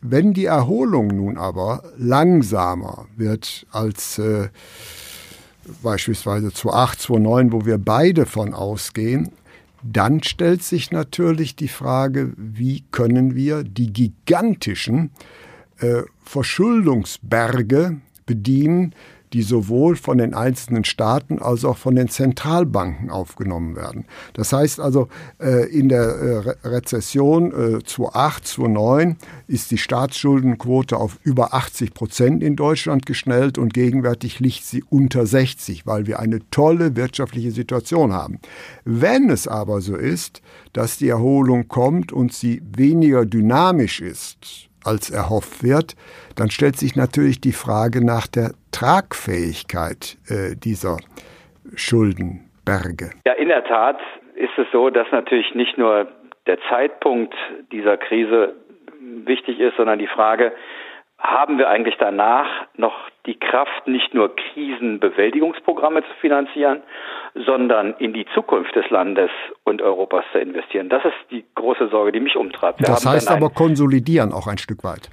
Wenn 0.00 0.32
die 0.32 0.46
Erholung 0.46 1.08
nun 1.08 1.38
aber 1.38 1.82
langsamer 1.96 3.06
wird 3.16 3.66
als 3.70 4.18
äh, 4.18 4.48
beispielsweise 5.82 6.52
2008, 6.52 7.00
2009, 7.00 7.52
wo 7.52 7.66
wir 7.66 7.78
beide 7.78 8.26
von 8.26 8.52
ausgehen, 8.54 9.30
dann 9.82 10.22
stellt 10.22 10.62
sich 10.62 10.90
natürlich 10.90 11.56
die 11.56 11.68
Frage, 11.68 12.32
wie 12.36 12.84
können 12.90 13.34
wir 13.34 13.64
die 13.64 13.92
gigantischen 13.92 15.10
äh, 15.78 16.02
Verschuldungsberge 16.24 18.00
bedienen, 18.26 18.94
die 19.32 19.42
sowohl 19.42 19.96
von 19.96 20.18
den 20.18 20.34
einzelnen 20.34 20.84
Staaten 20.84 21.38
als 21.40 21.64
auch 21.64 21.76
von 21.76 21.94
den 21.94 22.08
Zentralbanken 22.08 23.10
aufgenommen 23.10 23.76
werden. 23.76 24.04
Das 24.34 24.52
heißt 24.52 24.80
also, 24.80 25.08
äh, 25.40 25.68
in 25.70 25.88
der 25.88 26.02
äh, 26.02 26.68
Rezession 26.68 27.52
2008, 27.84 28.46
2009 28.46 29.16
ist 29.46 29.70
die 29.70 29.78
Staatsschuldenquote 29.78 30.96
auf 30.96 31.18
über 31.22 31.54
80 31.54 31.94
Prozent 31.94 32.42
in 32.42 32.56
Deutschland 32.56 33.06
geschnellt 33.06 33.58
und 33.58 33.74
gegenwärtig 33.74 34.40
liegt 34.40 34.64
sie 34.64 34.82
unter 34.88 35.26
60, 35.26 35.86
weil 35.86 36.06
wir 36.06 36.20
eine 36.20 36.40
tolle 36.50 36.96
wirtschaftliche 36.96 37.50
Situation 37.50 38.12
haben. 38.12 38.38
Wenn 38.84 39.30
es 39.30 39.48
aber 39.48 39.80
so 39.80 39.96
ist, 39.96 40.42
dass 40.72 40.98
die 40.98 41.08
Erholung 41.08 41.68
kommt 41.68 42.12
und 42.12 42.32
sie 42.32 42.62
weniger 42.76 43.24
dynamisch 43.26 44.00
ist, 44.00 44.68
als 44.84 45.10
erhofft 45.10 45.62
wird, 45.62 45.94
dann 46.34 46.50
stellt 46.50 46.76
sich 46.76 46.96
natürlich 46.96 47.40
die 47.40 47.52
Frage 47.52 48.04
nach 48.04 48.26
der 48.26 48.52
Tragfähigkeit 48.72 50.16
äh, 50.28 50.56
dieser 50.56 50.98
Schuldenberge. 51.74 53.10
Ja, 53.26 53.34
in 53.34 53.48
der 53.48 53.64
Tat 53.64 53.98
ist 54.34 54.56
es 54.56 54.66
so, 54.72 54.90
dass 54.90 55.06
natürlich 55.12 55.54
nicht 55.54 55.78
nur 55.78 56.08
der 56.46 56.58
Zeitpunkt 56.68 57.34
dieser 57.70 57.96
Krise 57.96 58.54
wichtig 59.24 59.60
ist, 59.60 59.76
sondern 59.76 59.98
die 59.98 60.08
Frage, 60.08 60.52
haben 61.18 61.56
wir 61.56 61.68
eigentlich 61.68 61.94
danach 62.00 62.48
noch 62.76 62.94
die 63.26 63.38
Kraft, 63.38 63.86
nicht 63.86 64.12
nur 64.12 64.34
Krisenbewältigungsprogramme 64.34 66.02
zu 66.02 66.14
finanzieren, 66.20 66.82
sondern 67.46 67.94
in 67.98 68.12
die 68.12 68.26
Zukunft 68.34 68.74
des 68.74 68.90
Landes 68.90 69.30
und 69.62 69.80
Europas 69.82 70.24
zu 70.32 70.38
investieren. 70.38 70.88
Das 70.88 71.04
ist 71.04 71.14
die 71.30 71.44
große 71.54 71.88
Sorge, 71.88 72.10
die 72.10 72.18
mich 72.18 72.34
umtreibt. 72.34 72.80
Wir 72.80 72.88
das 72.88 73.06
heißt 73.06 73.30
aber 73.30 73.50
konsolidieren 73.50 74.32
auch 74.32 74.48
ein 74.48 74.58
Stück 74.58 74.82
weit. 74.82 75.10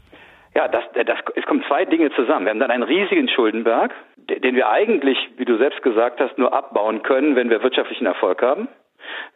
Ja, 0.60 0.68
das, 0.68 0.84
das, 0.94 1.20
es 1.36 1.46
kommen 1.46 1.64
zwei 1.70 1.86
Dinge 1.86 2.12
zusammen. 2.12 2.46
Wir 2.46 2.50
haben 2.50 2.60
dann 2.60 2.70
einen 2.70 2.84
riesigen 2.84 3.30
Schuldenberg, 3.30 3.94
den 4.18 4.56
wir 4.56 4.68
eigentlich, 4.68 5.18
wie 5.38 5.46
du 5.46 5.56
selbst 5.56 5.82
gesagt 5.84 6.20
hast, 6.20 6.38
nur 6.38 6.54
abbauen 6.54 7.02
können, 7.02 7.38
wenn 7.38 7.50
wir 7.50 7.64
wirtschaftlichen 7.64 8.06
Erfolg 8.06 8.42
haben. 8.42 8.68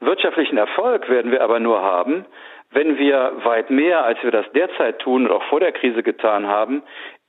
Wirtschaftlichen 0.01 0.57
Erfolg 0.57 1.07
werden 1.07 1.31
wir 1.31 1.41
aber 1.41 1.61
nur 1.61 1.81
haben, 1.81 2.25
wenn 2.71 2.97
wir 2.97 3.31
weit 3.45 3.69
mehr, 3.69 4.03
als 4.03 4.21
wir 4.21 4.31
das 4.31 4.45
derzeit 4.51 4.99
tun 4.99 5.25
und 5.25 5.31
auch 5.31 5.43
vor 5.43 5.61
der 5.61 5.71
Krise 5.71 6.03
getan 6.03 6.45
haben, 6.47 6.83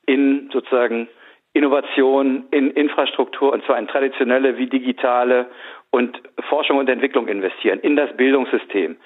in 0.07 0.51
sozusagen 0.53 1.07
Innovation, 1.53 2.49
in 2.51 2.73
Infrastruktur, 2.73 3.53
und 3.53 3.65
zwar 3.65 3.79
in 3.79 3.87
traditionelle 3.87 4.59
wie 4.59 4.67
digitale 4.67 5.47
und 5.93 6.21
Forschung 6.49 6.79
und 6.79 6.89
Entwicklung 6.89 7.29
investieren, 7.29 7.79
in 7.79 7.95
das 7.95 8.13
Bildungssystem 8.17 8.97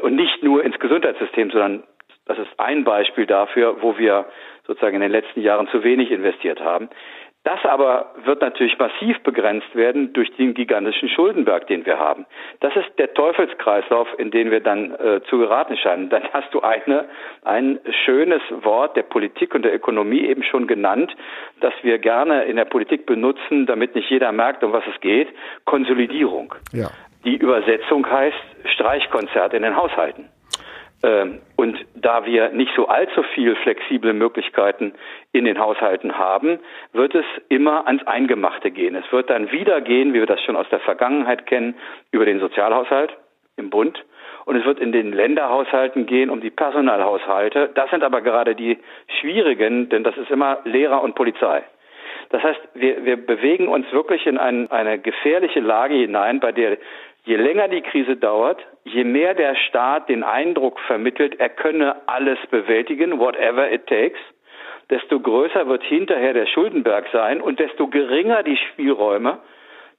und 0.00 0.16
nicht 0.16 0.42
nur 0.42 0.64
ins 0.64 0.80
Gesundheitssystem, 0.80 1.52
sondern 1.52 1.84
das 2.26 2.38
ist 2.38 2.50
ein 2.58 2.84
Beispiel 2.84 3.26
dafür, 3.26 3.82
wo 3.82 3.98
wir 3.98 4.26
sozusagen 4.66 4.96
in 4.96 5.02
den 5.02 5.10
letzten 5.10 5.40
Jahren 5.40 5.68
zu 5.68 5.82
wenig 5.82 6.10
investiert 6.10 6.60
haben. 6.60 6.88
Das 7.44 7.58
aber 7.64 8.14
wird 8.24 8.40
natürlich 8.40 8.78
massiv 8.78 9.20
begrenzt 9.24 9.74
werden 9.74 10.12
durch 10.12 10.30
den 10.36 10.54
gigantischen 10.54 11.08
Schuldenberg, 11.08 11.66
den 11.66 11.84
wir 11.84 11.98
haben. 11.98 12.24
Das 12.60 12.74
ist 12.76 12.86
der 12.98 13.14
Teufelskreislauf, 13.14 14.06
in 14.18 14.30
den 14.30 14.52
wir 14.52 14.60
dann 14.60 14.94
äh, 14.94 15.20
zu 15.28 15.38
geraten 15.38 15.76
scheinen. 15.76 16.08
Dann 16.08 16.22
hast 16.32 16.54
du 16.54 16.60
eine, 16.60 17.06
ein 17.44 17.80
schönes 18.04 18.42
Wort 18.62 18.96
der 18.96 19.02
Politik 19.02 19.56
und 19.56 19.64
der 19.64 19.74
Ökonomie 19.74 20.20
eben 20.20 20.44
schon 20.44 20.68
genannt, 20.68 21.12
das 21.60 21.72
wir 21.82 21.98
gerne 21.98 22.44
in 22.44 22.54
der 22.54 22.64
Politik 22.64 23.06
benutzen, 23.06 23.66
damit 23.66 23.96
nicht 23.96 24.08
jeder 24.08 24.30
merkt, 24.30 24.62
um 24.62 24.72
was 24.72 24.84
es 24.94 25.00
geht. 25.00 25.28
Konsolidierung. 25.64 26.54
Ja. 26.72 26.90
Die 27.24 27.36
Übersetzung 27.36 28.08
heißt 28.08 28.36
Streichkonzert 28.66 29.52
in 29.54 29.62
den 29.62 29.76
Haushalten. 29.76 30.28
Ähm, 31.02 31.40
und 31.56 31.78
da 31.94 32.24
wir 32.24 32.50
nicht 32.50 32.72
so 32.76 32.86
allzu 32.86 33.22
viel 33.34 33.56
flexible 33.56 34.12
Möglichkeiten 34.12 34.92
in 35.32 35.44
den 35.44 35.58
Haushalten 35.58 36.16
haben, 36.16 36.60
wird 36.92 37.14
es 37.14 37.24
immer 37.48 37.86
ans 37.86 38.06
Eingemachte 38.06 38.70
gehen. 38.70 38.94
Es 38.94 39.10
wird 39.12 39.30
dann 39.30 39.50
wieder 39.50 39.80
gehen, 39.80 40.14
wie 40.14 40.20
wir 40.20 40.26
das 40.26 40.42
schon 40.42 40.56
aus 40.56 40.68
der 40.70 40.80
Vergangenheit 40.80 41.46
kennen, 41.46 41.74
über 42.12 42.24
den 42.24 42.40
Sozialhaushalt 42.40 43.16
im 43.56 43.70
Bund. 43.70 44.04
Und 44.44 44.56
es 44.56 44.64
wird 44.64 44.80
in 44.80 44.92
den 44.92 45.12
Länderhaushalten 45.12 46.06
gehen 46.06 46.30
um 46.30 46.40
die 46.40 46.50
Personalhaushalte. 46.50 47.70
Das 47.74 47.90
sind 47.90 48.02
aber 48.02 48.20
gerade 48.22 48.54
die 48.54 48.78
schwierigen, 49.20 49.88
denn 49.88 50.04
das 50.04 50.16
ist 50.16 50.30
immer 50.30 50.58
Lehrer 50.64 51.02
und 51.02 51.14
Polizei. 51.14 51.62
Das 52.30 52.42
heißt, 52.42 52.60
wir, 52.74 53.04
wir 53.04 53.16
bewegen 53.24 53.68
uns 53.68 53.90
wirklich 53.92 54.26
in 54.26 54.38
ein, 54.38 54.70
eine 54.70 54.98
gefährliche 54.98 55.60
Lage 55.60 55.94
hinein, 55.94 56.40
bei 56.40 56.50
der 56.50 56.78
Je 57.24 57.36
länger 57.36 57.68
die 57.68 57.82
Krise 57.82 58.16
dauert, 58.16 58.60
je 58.84 59.04
mehr 59.04 59.34
der 59.34 59.54
Staat 59.54 60.08
den 60.08 60.24
Eindruck 60.24 60.80
vermittelt, 60.80 61.38
er 61.38 61.50
könne 61.50 62.08
alles 62.08 62.38
bewältigen, 62.50 63.20
whatever 63.20 63.70
it 63.70 63.86
takes, 63.86 64.18
desto 64.90 65.20
größer 65.20 65.68
wird 65.68 65.84
hinterher 65.84 66.32
der 66.32 66.46
Schuldenberg 66.46 67.06
sein 67.12 67.40
und 67.40 67.60
desto 67.60 67.86
geringer 67.86 68.42
die 68.42 68.56
Spielräume, 68.56 69.38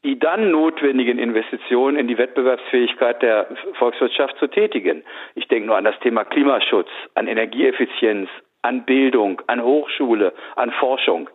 die 0.03 0.19
dann 0.19 0.51
notwendigen 0.51 1.17
Investitionen 1.17 1.97
in 1.97 2.09
die 2.09 2.17
Wettbewerbsfähigkeit 2.17 3.21
der 3.21 3.47
Volkswirtschaft 3.79 4.37
zu 4.37 4.47
tätigen. 4.47 5.03
Ich 5.35 5.47
denke 5.47 5.67
nur 5.67 5.77
an 5.77 5.85
das 5.85 5.97
Thema 5.99 6.25
Klimaschutz, 6.25 6.89
an 7.15 7.27
Energieeffizienz, 7.27 8.29
an 8.63 8.83
Bildung, 8.83 9.41
an 9.47 9.63
Hochschule, 9.63 10.33
an 10.57 10.71
Forschung. 10.71 11.29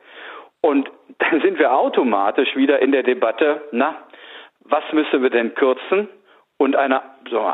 Und 0.61 0.90
dann 1.18 1.40
sind 1.40 1.59
wir 1.59 1.73
automatisch 1.73 2.54
wieder 2.57 2.80
in 2.80 2.92
der 2.92 3.04
Debatte, 3.04 3.62
na, 3.73 3.97
was 4.70 4.84
müssen 4.92 5.22
wir 5.22 5.30
denn 5.30 5.54
kürzen? 5.54 6.08
Und 6.60 6.75
eine 6.75 7.02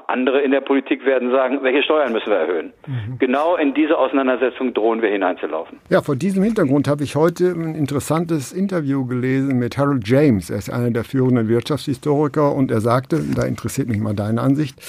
andere 0.07 0.41
in 0.41 0.51
der 0.51 0.63
Politik 0.63 1.05
werden 1.05 1.31
sagen, 1.31 1.59
welche 1.63 1.83
Steuern 1.83 2.13
müssen 2.13 2.31
wir 2.31 2.39
erhöhen. 2.39 2.73
Mhm. 2.87 3.19
Genau 3.19 3.57
in 3.57 3.75
diese 3.75 3.99
Auseinandersetzung 3.99 4.73
drohen 4.73 5.03
wir 5.03 5.11
hineinzulaufen. 5.11 5.79
Ja, 5.91 6.01
vor 6.01 6.17
diesem 6.17 6.43
Hintergrund 6.43 6.89
habe 6.89 7.05
ich 7.05 7.15
heute 7.15 7.51
ein 7.51 7.75
interessantes 7.75 8.53
Interview 8.53 9.05
gelesen 9.05 9.59
mit 9.59 9.77
Harold 9.77 10.09
James. 10.09 10.49
Er 10.49 10.57
ist 10.57 10.71
einer 10.71 10.91
der 10.91 11.05
führenden 11.05 11.49
Wirtschaftshistoriker 11.49 12.55
und 12.55 12.71
er 12.71 12.81
sagte, 12.81 13.21
da 13.37 13.45
interessiert 13.45 13.89
mich 13.89 13.99
mal 13.99 14.15
deine 14.15 14.41
Ansicht, 14.41 14.81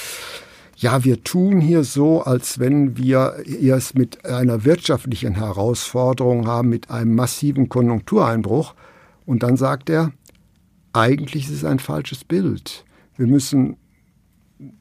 ja, 0.78 1.04
wir 1.04 1.24
tun 1.24 1.60
hier 1.60 1.84
so, 1.84 2.22
als 2.22 2.60
wenn 2.60 2.98
wir 2.98 3.34
es 3.46 3.96
mit 3.96 4.26
einer 4.26 4.64
wirtschaftlichen 4.64 5.36
Herausforderung 5.36 6.48
haben, 6.48 6.70
mit 6.70 6.90
einem 6.90 7.16
massiven 7.16 7.68
Konjunktureinbruch. 7.68 8.76
Und 9.26 9.44
dann 9.44 9.58
sagt 9.58 9.90
er, 9.90 10.12
eigentlich 10.96 11.46
ist 11.46 11.58
es 11.58 11.66
ein 11.66 11.80
falsches 11.80 12.24
Bild. 12.24 12.86
Wir 13.18 13.28
müssen 13.28 13.78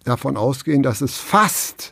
davon 0.04 0.36
ausgehen, 0.36 0.82
dass 0.82 1.00
es 1.00 1.16
fast 1.16 1.90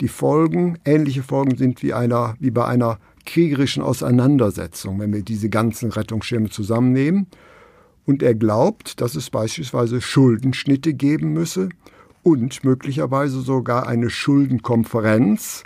die 0.00 0.08
Folgen, 0.08 0.78
ähnliche 0.84 1.22
Folgen 1.22 1.56
sind 1.56 1.82
wie, 1.82 1.92
einer, 1.92 2.36
wie 2.38 2.50
bei 2.50 2.66
einer 2.66 2.98
kriegerischen 3.24 3.82
Auseinandersetzung, 3.82 5.00
wenn 5.00 5.12
wir 5.12 5.22
diese 5.22 5.48
ganzen 5.48 5.90
Rettungsschirme 5.90 6.50
zusammennehmen. 6.50 7.26
Und 8.04 8.22
er 8.22 8.34
glaubt, 8.34 9.00
dass 9.00 9.16
es 9.16 9.30
beispielsweise 9.30 10.00
Schuldenschnitte 10.00 10.94
geben 10.94 11.32
müsse 11.32 11.70
und 12.22 12.62
möglicherweise 12.62 13.40
sogar 13.40 13.88
eine 13.88 14.10
Schuldenkonferenz, 14.10 15.64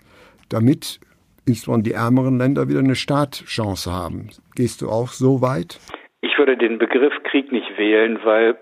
damit 0.49 1.01
insbesondere 1.45 1.91
die 1.91 1.93
ärmeren 1.93 2.39
Länder 2.39 2.69
wieder 2.69 2.79
eine 2.79 2.97
Startchance 2.97 3.93
haben. 3.93 4.31
Gehst 4.55 4.81
du 4.81 4.89
auch 4.89 5.13
so 5.13 5.43
weit? 5.43 5.79
Ich 6.23 6.37
würde 6.37 6.59
den 6.59 6.77
Begriff 6.77 7.15
Krieg 7.23 7.51
nicht 7.51 7.79
wählen, 7.79 8.21
weil 8.25 8.59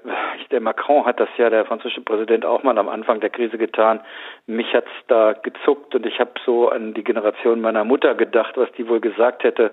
der 0.52 0.60
Macron 0.60 1.04
hat 1.04 1.18
das 1.18 1.28
ja, 1.38 1.50
der 1.50 1.64
französische 1.64 2.02
Präsident, 2.02 2.44
auch 2.44 2.62
mal 2.62 2.78
am 2.78 2.88
Anfang 2.88 3.18
der 3.18 3.30
Krise 3.30 3.58
getan. 3.58 4.00
Mich 4.46 4.72
hat's 4.74 4.90
da 5.08 5.32
gezuckt 5.32 5.92
und 5.96 6.06
ich 6.06 6.20
habe 6.20 6.30
so 6.46 6.68
an 6.68 6.94
die 6.94 7.02
Generation 7.02 7.60
meiner 7.60 7.82
Mutter 7.82 8.14
gedacht, 8.14 8.56
was 8.56 8.70
die 8.72 8.88
wohl 8.88 9.00
gesagt 9.00 9.42
hätte, 9.42 9.72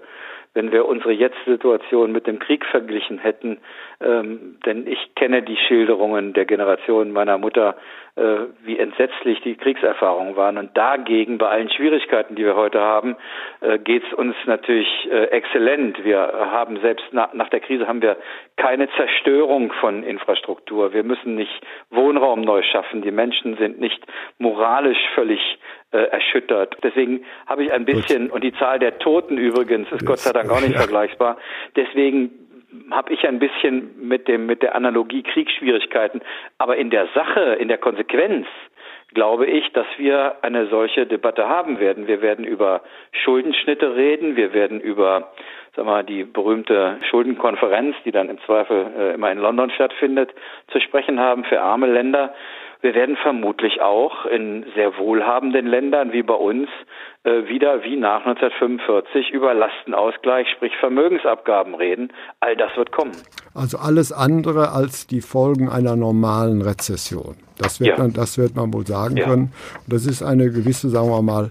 wenn 0.56 0.72
wir 0.72 0.86
unsere 0.86 1.12
jetzige 1.12 1.52
Situation 1.52 2.12
mit 2.12 2.26
dem 2.26 2.40
Krieg 2.40 2.66
verglichen 2.66 3.20
hätten. 3.20 3.60
Ähm, 4.02 4.58
denn 4.66 4.88
ich 4.88 5.14
kenne 5.16 5.44
die 5.44 5.58
Schilderungen 5.58 6.34
der 6.34 6.46
Generation 6.46 7.12
meiner 7.12 7.38
Mutter, 7.38 7.76
äh, 8.16 8.48
wie 8.64 8.80
entsetzlich 8.80 9.42
die 9.42 9.56
Kriegserfahrungen 9.56 10.38
waren. 10.38 10.58
Und 10.58 10.76
dagegen, 10.76 11.38
bei 11.38 11.50
allen 11.50 11.70
Schwierigkeiten, 11.70 12.36
die 12.36 12.46
wir 12.46 12.56
heute 12.56 12.80
haben, 12.80 13.18
äh, 13.60 13.78
geht's 13.78 14.12
uns 14.14 14.36
natürlich 14.46 14.88
äh, 15.12 15.26
exzellent. 15.26 16.04
Wir 16.04 16.20
haben 16.20 16.80
selbst 16.80 17.06
na, 17.12 17.30
nach 17.34 17.50
der 17.50 17.60
Krise 17.60 17.88
haben 17.88 18.02
wir 18.02 18.16
keine 18.56 18.90
Zerstörung 18.92 19.74
von 19.82 20.04
Infrastruktur. 20.04 20.94
Wir 20.94 21.04
müssen 21.04 21.36
nicht 21.36 21.62
Wohnraum 21.90 22.42
neu 22.42 22.64
schaffen. 22.64 23.02
Die 23.02 23.12
Menschen 23.12 23.58
sind 23.58 23.80
nicht 23.80 24.02
moralisch 24.40 25.10
völlig 25.14 25.60
äh, 25.96 26.08
erschüttert. 26.12 26.76
Deswegen 26.84 27.24
habe 27.48 27.64
ich 27.64 27.72
ein 27.72 27.86
bisschen, 27.86 28.30
und 28.30 28.44
die 28.44 28.54
Zahl 28.54 28.80
der 28.80 29.00
Toten 29.00 29.38
übrigens 29.38 29.92
ist 29.92 30.02
das, 30.02 30.06
Gott 30.06 30.20
sei 30.20 30.34
Dank 30.34 30.52
auch 30.52 30.62
nicht 30.62 30.74
ja. 30.74 30.80
vergleichbar. 30.80 31.38
Deswegen 31.76 32.32
habe 32.92 33.14
ich 33.14 33.26
ein 33.26 33.40
bisschen 33.40 34.08
mit 34.08 34.28
dem 34.28 34.46
mit 34.46 34.62
der 34.62 34.76
Analogie 34.76 35.24
Kriegsschwierigkeiten, 35.24 36.22
aber 36.58 36.76
in 36.76 36.90
der 36.90 37.08
Sache, 37.16 37.56
in 37.60 37.70
der 37.70 37.78
Konsequenz 37.78 38.48
glaube 39.14 39.46
ich, 39.46 39.72
dass 39.72 39.88
wir 39.98 40.36
eine 40.42 40.68
solche 40.68 41.06
Debatte 41.06 41.48
haben 41.48 41.80
werden. 41.80 42.08
Wir 42.08 42.22
werden 42.22 42.44
über 42.44 42.82
Schuldenschnitte 43.24 43.96
reden, 43.96 44.36
wir 44.36 44.54
werden 44.54 44.82
über 44.82 45.32
sag 45.76 45.86
mal, 45.86 46.04
die 46.04 46.24
berühmte 46.24 46.98
Schuldenkonferenz, 47.10 47.96
die 48.06 48.12
dann 48.12 48.30
im 48.30 48.40
Zweifel 48.46 48.88
äh, 48.98 49.14
immer 49.14 49.32
in 49.32 49.40
London 49.40 49.70
stattfindet, 49.72 50.34
zu 50.72 50.80
sprechen 50.80 51.20
haben 51.20 51.44
für 51.44 51.62
arme 51.62 51.88
Länder. 51.88 52.34
Wir 52.86 52.94
werden 52.94 53.16
vermutlich 53.16 53.82
auch 53.82 54.28
in 54.28 54.64
sehr 54.76 54.96
wohlhabenden 55.00 55.66
Ländern 55.66 56.14
wie 56.14 56.22
bei 56.22 56.36
uns 56.36 56.70
äh, 57.24 57.48
wieder 57.50 57.84
wie 57.84 57.96
nach 57.96 58.24
1945 58.28 59.32
über 59.32 59.56
Lastenausgleich, 59.56 60.48
sprich 60.56 60.72
Vermögensabgaben 60.80 61.74
reden. 61.74 62.14
All 62.42 62.56
das 62.56 62.78
wird 62.78 62.92
kommen. 62.92 63.14
Also 63.56 63.80
alles 63.80 64.12
andere 64.12 64.70
als 64.70 65.08
die 65.08 65.22
Folgen 65.22 65.68
einer 65.68 65.96
normalen 65.96 66.62
Rezession. 66.62 67.38
Das 67.58 67.80
wird, 67.80 67.98
ja. 67.98 68.04
man, 68.04 68.14
das 68.14 68.38
wird 68.38 68.56
man 68.56 68.72
wohl 68.72 68.86
sagen 68.86 69.18
ja. 69.18 69.26
können. 69.26 69.52
Und 69.86 69.92
das 69.92 70.06
ist 70.06 70.22
eine 70.22 70.52
gewisse, 70.52 70.90
sagen 70.90 71.10
wir 71.10 71.24
mal, 71.24 71.50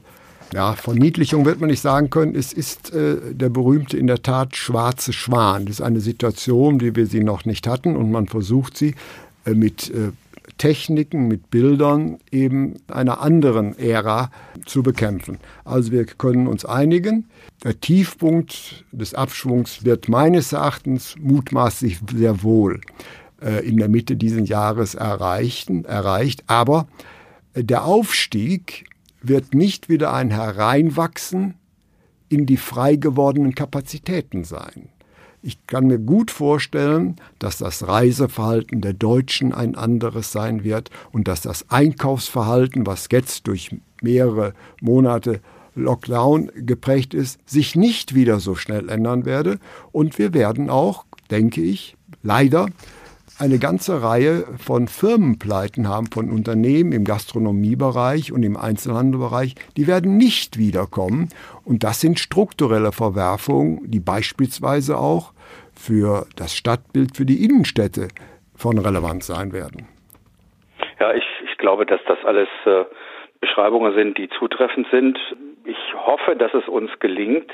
ja, 0.53 0.75
Verniedlichung 0.75 1.47
wird 1.47 1.59
man 1.59 1.69
nicht 1.69 1.81
sagen 1.81 2.11
können. 2.11 2.37
Es 2.37 2.53
ist 2.53 2.95
äh, 2.95 3.17
der 3.33 3.49
berühmte, 3.49 3.97
in 3.97 4.07
der 4.07 4.23
Tat, 4.23 4.55
schwarze 4.55 5.12
Schwan. 5.12 5.67
Das 5.67 5.81
ist 5.81 5.85
eine 5.85 5.99
Situation, 5.99 6.81
wie 6.81 6.95
wir 6.95 7.07
sie 7.07 7.25
noch 7.25 7.45
nicht 7.45 7.67
hatten 7.67 7.97
und 7.97 8.12
man 8.12 8.29
versucht 8.29 8.77
sie 8.77 8.94
äh, 9.47 9.55
mit 9.55 9.90
äh, 9.90 10.12
Techniken, 10.64 11.29
mit 11.29 11.50
Bildern 11.50 12.20
eben 12.31 12.77
einer 12.88 13.20
anderen 13.20 13.79
Ära 13.79 14.31
zu 14.64 14.83
bekämpfen. 14.83 15.37
Also 15.62 15.92
wir 15.92 16.07
können 16.07 16.46
uns 16.46 16.64
einigen. 16.64 17.29
Der 17.62 17.81
Tiefpunkt 17.81 18.87
des 18.90 19.12
Abschwungs 19.12 19.85
wird 19.85 20.09
meines 20.09 20.55
Erachtens 20.55 21.16
mutmaßlich 21.20 21.98
sehr 22.16 22.42
wohl 22.42 22.81
äh, 23.42 23.62
in 23.68 23.77
der 23.77 23.90
Mitte 23.90 24.16
dieses 24.16 24.48
Jahres 24.48 24.94
erreichen, 24.94 25.85
erreicht. 25.85 26.44
Aber 26.46 26.88
der 27.55 27.85
Aufstieg 27.85 28.87
wird 29.20 29.53
nicht 29.53 29.90
wieder 29.90 30.14
ein 30.14 30.31
Hereinwachsen 30.31 31.57
in 32.31 32.46
die 32.46 32.57
frei 32.57 32.96
gewordenen 32.96 33.55
Kapazitäten 33.55 34.44
sein. 34.44 34.88
Ich 35.46 35.66
kann 35.66 35.88
mir 35.88 35.98
gut 35.98 36.30
vorstellen, 36.30 37.16
dass 37.38 37.59
das 37.59 37.87
Reiseverhalten 37.87 38.80
der 38.80 38.94
Deutschen 38.94 39.52
ein 39.52 39.74
anderes 39.74 40.33
sein 40.33 40.64
wird 40.64 40.88
und 41.12 41.28
dass 41.28 41.42
das 41.42 41.68
Einkaufsverhalten, 41.68 42.87
was 42.87 43.09
jetzt 43.12 43.46
durch 43.46 43.76
mehrere 44.00 44.54
Monate 44.80 45.42
Lockdown 45.74 46.50
geprägt 46.54 47.12
ist, 47.12 47.38
sich 47.44 47.76
nicht 47.76 48.14
wieder 48.14 48.40
so 48.40 48.54
schnell 48.54 48.88
ändern 48.88 49.26
werde. 49.26 49.59
Und 49.92 50.18
wir 50.18 50.33
werden 50.33 50.70
auch, 50.70 51.04
denke 51.30 51.61
ich, 51.61 51.94
leider 52.22 52.68
eine 53.38 53.59
ganze 53.59 54.00
Reihe 54.00 54.46
von 54.57 54.88
Firmenpleiten 54.88 55.88
haben, 55.88 56.07
von 56.07 56.30
Unternehmen 56.30 56.92
im 56.92 57.04
Gastronomiebereich 57.04 58.33
und 58.33 58.44
im 58.44 58.57
Einzelhandelbereich, 58.57 59.57
die 59.76 59.87
werden 59.87 60.16
nicht 60.16 60.57
wiederkommen. 60.57 61.28
Und 61.64 61.85
das 61.85 62.00
sind 62.00 62.18
strukturelle 62.18 62.92
Verwerfungen, 62.92 63.90
die 63.90 64.00
beispielsweise 64.00 64.96
auch 64.96 65.34
für 65.87 66.27
das 66.37 66.55
Stadtbild, 66.57 67.16
für 67.16 67.27
die 67.27 67.44
Innenstädte 67.44 68.09
von 68.57 68.79
Relevanz 68.79 69.27
sein 69.27 69.53
werden. 69.53 69.88
Ja, 71.01 71.12
ich, 71.12 71.25
ich 71.44 71.59
glaube, 71.59 71.85
dass 71.87 72.01
das 72.07 72.18
alles 72.25 72.49
äh, 72.64 72.85
Beschreibungen 73.40 73.94
sind, 73.94 74.16
die 74.16 74.29
zutreffend 74.31 74.87
sind. 74.90 75.18
Ich 75.64 75.94
hoffe, 75.94 76.37
dass 76.37 76.55
es 76.55 76.66
uns 76.68 76.90
gelingt, 77.01 77.51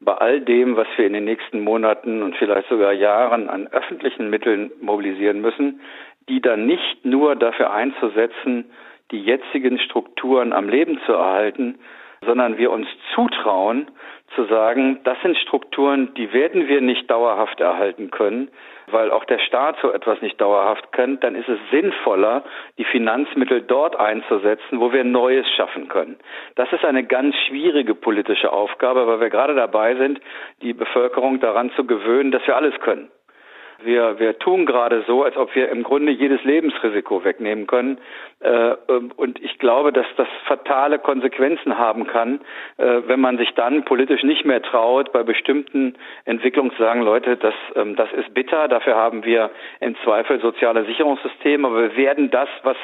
bei 0.00 0.14
all 0.14 0.40
dem, 0.40 0.76
was 0.76 0.86
wir 0.96 1.06
in 1.06 1.12
den 1.12 1.24
nächsten 1.24 1.60
Monaten 1.60 2.22
und 2.22 2.36
vielleicht 2.36 2.68
sogar 2.68 2.92
Jahren 2.92 3.48
an 3.48 3.66
öffentlichen 3.66 4.30
Mitteln 4.30 4.70
mobilisieren 4.80 5.40
müssen, 5.40 5.80
die 6.28 6.40
dann 6.40 6.66
nicht 6.66 7.04
nur 7.04 7.34
dafür 7.34 7.72
einzusetzen, 7.72 8.70
die 9.10 9.22
jetzigen 9.22 9.78
Strukturen 9.78 10.52
am 10.52 10.68
Leben 10.68 11.00
zu 11.06 11.12
erhalten, 11.12 11.78
sondern 12.24 12.58
wir 12.58 12.70
uns 12.70 12.88
zutrauen, 13.14 13.90
zu 14.34 14.44
sagen, 14.44 15.00
das 15.04 15.16
sind 15.22 15.36
Strukturen, 15.38 16.12
die 16.14 16.32
werden 16.32 16.68
wir 16.68 16.80
nicht 16.80 17.10
dauerhaft 17.10 17.60
erhalten 17.60 18.10
können, 18.10 18.50
weil 18.90 19.10
auch 19.10 19.24
der 19.24 19.38
Staat 19.38 19.76
so 19.80 19.90
etwas 19.90 20.20
nicht 20.20 20.40
dauerhaft 20.40 20.92
kann, 20.92 21.18
dann 21.20 21.34
ist 21.34 21.48
es 21.48 21.58
sinnvoller, 21.70 22.44
die 22.76 22.84
Finanzmittel 22.84 23.62
dort 23.62 23.96
einzusetzen, 23.96 24.80
wo 24.80 24.92
wir 24.92 25.04
Neues 25.04 25.46
schaffen 25.56 25.88
können. 25.88 26.18
Das 26.56 26.72
ist 26.72 26.84
eine 26.84 27.04
ganz 27.04 27.34
schwierige 27.46 27.94
politische 27.94 28.52
Aufgabe, 28.52 29.06
weil 29.06 29.20
wir 29.20 29.30
gerade 29.30 29.54
dabei 29.54 29.94
sind, 29.96 30.20
die 30.62 30.72
Bevölkerung 30.72 31.40
daran 31.40 31.70
zu 31.72 31.84
gewöhnen, 31.84 32.30
dass 32.30 32.46
wir 32.46 32.56
alles 32.56 32.78
können. 32.80 33.10
Wir, 33.84 34.18
wir 34.18 34.38
tun 34.38 34.66
gerade 34.66 35.04
so, 35.06 35.22
als 35.22 35.36
ob 35.36 35.54
wir 35.54 35.68
im 35.70 35.84
Grunde 35.84 36.10
jedes 36.10 36.42
Lebensrisiko 36.42 37.22
wegnehmen 37.22 37.68
können. 37.68 37.98
Äh, 38.40 38.74
ähm, 38.88 39.12
und 39.16 39.40
ich 39.40 39.58
glaube, 39.58 39.92
dass 39.92 40.06
das 40.16 40.26
fatale 40.46 40.98
Konsequenzen 40.98 41.78
haben 41.78 42.06
kann, 42.06 42.40
äh, 42.76 43.02
wenn 43.06 43.20
man 43.20 43.38
sich 43.38 43.50
dann 43.54 43.84
politisch 43.84 44.24
nicht 44.24 44.44
mehr 44.44 44.62
traut, 44.62 45.12
bei 45.12 45.22
bestimmten 45.22 45.94
Entwicklungen 46.24 46.72
zu 46.72 46.78
sagen, 46.78 47.02
Leute, 47.02 47.36
das, 47.36 47.54
ähm, 47.76 47.94
das 47.94 48.08
ist 48.12 48.34
bitter, 48.34 48.66
dafür 48.66 48.96
haben 48.96 49.24
wir 49.24 49.50
im 49.80 49.96
Zweifel 50.04 50.40
soziale 50.40 50.84
Sicherungssysteme, 50.84 51.66
aber 51.66 51.82
wir 51.82 51.96
werden 51.96 52.30
das, 52.30 52.48
was 52.62 52.76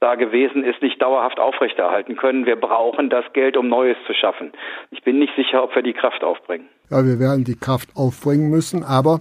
da 0.00 0.16
gewesen 0.16 0.64
ist, 0.64 0.82
nicht 0.82 1.00
dauerhaft 1.00 1.38
aufrechterhalten 1.38 2.16
können. 2.16 2.46
Wir 2.46 2.56
brauchen 2.56 3.08
das 3.08 3.24
Geld, 3.32 3.56
um 3.56 3.68
Neues 3.68 3.96
zu 4.06 4.14
schaffen. 4.14 4.52
Ich 4.90 5.02
bin 5.02 5.18
nicht 5.18 5.34
sicher, 5.36 5.62
ob 5.62 5.74
wir 5.74 5.82
die 5.82 5.92
Kraft 5.92 6.24
aufbringen. 6.24 6.68
Ja, 6.90 7.04
wir 7.04 7.20
werden 7.20 7.44
die 7.44 7.56
Kraft 7.56 7.90
aufbringen 7.94 8.50
müssen, 8.50 8.82
aber 8.82 9.20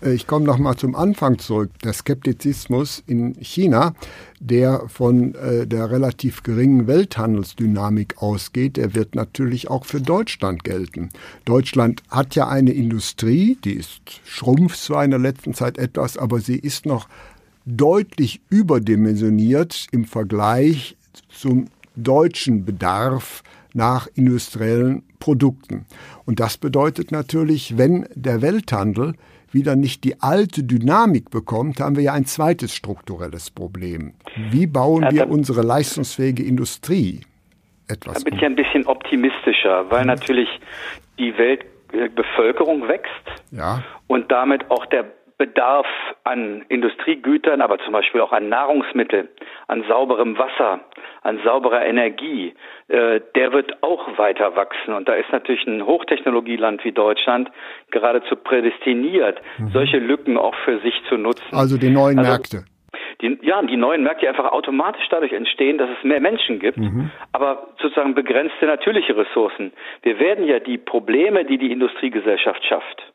ich 0.00 0.26
komme 0.26 0.44
noch 0.44 0.58
mal 0.58 0.76
zum 0.76 0.94
Anfang 0.94 1.38
zurück. 1.38 1.70
Der 1.82 1.92
Skeptizismus 1.92 3.02
in 3.06 3.34
China, 3.40 3.94
der 4.38 4.88
von 4.88 5.34
äh, 5.34 5.66
der 5.66 5.90
relativ 5.90 6.42
geringen 6.42 6.86
Welthandelsdynamik 6.86 8.22
ausgeht, 8.22 8.76
der 8.76 8.94
wird 8.94 9.14
natürlich 9.14 9.68
auch 9.68 9.84
für 9.84 10.00
Deutschland 10.00 10.62
gelten. 10.62 11.08
Deutschland 11.44 12.02
hat 12.10 12.36
ja 12.36 12.48
eine 12.48 12.72
Industrie, 12.72 13.58
die 13.64 13.74
ist 13.74 14.00
schrumpft 14.24 14.78
zwar 14.78 15.04
in 15.04 15.10
der 15.10 15.20
letzten 15.20 15.54
Zeit 15.54 15.78
etwas, 15.78 16.16
aber 16.16 16.40
sie 16.40 16.58
ist 16.58 16.86
noch 16.86 17.08
deutlich 17.66 18.40
überdimensioniert 18.50 19.88
im 19.90 20.04
Vergleich 20.04 20.96
zum 21.28 21.66
deutschen 21.96 22.64
Bedarf 22.64 23.42
nach 23.74 24.08
industriellen 24.14 25.02
Produkten. 25.18 25.86
Und 26.24 26.40
das 26.40 26.56
bedeutet 26.56 27.12
natürlich, 27.12 27.76
wenn 27.76 28.06
der 28.14 28.40
Welthandel 28.42 29.14
wieder 29.52 29.76
nicht 29.76 30.04
die 30.04 30.20
alte 30.20 30.62
Dynamik 30.62 31.30
bekommt, 31.30 31.80
haben 31.80 31.96
wir 31.96 32.02
ja 32.02 32.12
ein 32.12 32.26
zweites 32.26 32.74
strukturelles 32.74 33.50
Problem. 33.50 34.14
Wie 34.50 34.66
bauen 34.66 35.02
ja, 35.04 35.12
wir 35.12 35.30
unsere 35.30 35.62
leistungsfähige 35.62 36.42
Industrie 36.42 37.20
etwas? 37.88 38.22
Da 38.22 38.30
bin 38.30 38.38
ich 38.38 38.44
ein 38.44 38.56
bisschen 38.56 38.86
optimistischer, 38.86 39.90
weil 39.90 40.02
mhm. 40.02 40.08
natürlich 40.08 40.48
die 41.18 41.36
Weltbevölkerung 41.36 42.88
wächst 42.88 43.10
ja. 43.50 43.82
und 44.06 44.30
damit 44.30 44.70
auch 44.70 44.86
der 44.86 45.04
Bedarf 45.38 45.86
an 46.24 46.64
Industriegütern, 46.68 47.60
aber 47.60 47.78
zum 47.78 47.92
Beispiel 47.92 48.20
auch 48.20 48.32
an 48.32 48.48
Nahrungsmitteln, 48.48 49.28
an 49.68 49.84
sauberem 49.88 50.36
Wasser, 50.36 50.80
an 51.22 51.38
sauberer 51.44 51.86
Energie, 51.86 52.54
äh, 52.88 53.20
der 53.36 53.52
wird 53.52 53.82
auch 53.82 54.18
weiter 54.18 54.56
wachsen. 54.56 54.94
Und 54.94 55.08
da 55.08 55.14
ist 55.14 55.30
natürlich 55.30 55.64
ein 55.66 55.86
Hochtechnologieland 55.86 56.84
wie 56.84 56.90
Deutschland 56.90 57.50
geradezu 57.92 58.34
prädestiniert, 58.34 59.40
mhm. 59.58 59.68
solche 59.68 59.98
Lücken 59.98 60.36
auch 60.36 60.56
für 60.64 60.80
sich 60.80 60.94
zu 61.08 61.16
nutzen. 61.16 61.54
Also 61.54 61.78
die 61.78 61.90
neuen 61.90 62.18
also, 62.18 62.30
Märkte. 62.30 62.64
Die, 63.20 63.38
ja, 63.42 63.62
die 63.62 63.76
neuen 63.76 64.02
Märkte 64.02 64.22
die 64.22 64.28
einfach 64.28 64.50
automatisch 64.50 65.06
dadurch 65.08 65.32
entstehen, 65.32 65.78
dass 65.78 65.88
es 65.90 66.04
mehr 66.04 66.20
Menschen 66.20 66.58
gibt, 66.58 66.78
mhm. 66.78 67.10
aber 67.32 67.68
sozusagen 67.80 68.14
begrenzte 68.14 68.66
natürliche 68.66 69.16
Ressourcen. 69.16 69.72
Wir 70.02 70.18
werden 70.18 70.44
ja 70.46 70.58
die 70.58 70.78
Probleme, 70.78 71.44
die 71.44 71.58
die 71.58 71.70
Industriegesellschaft 71.70 72.64
schafft, 72.64 73.12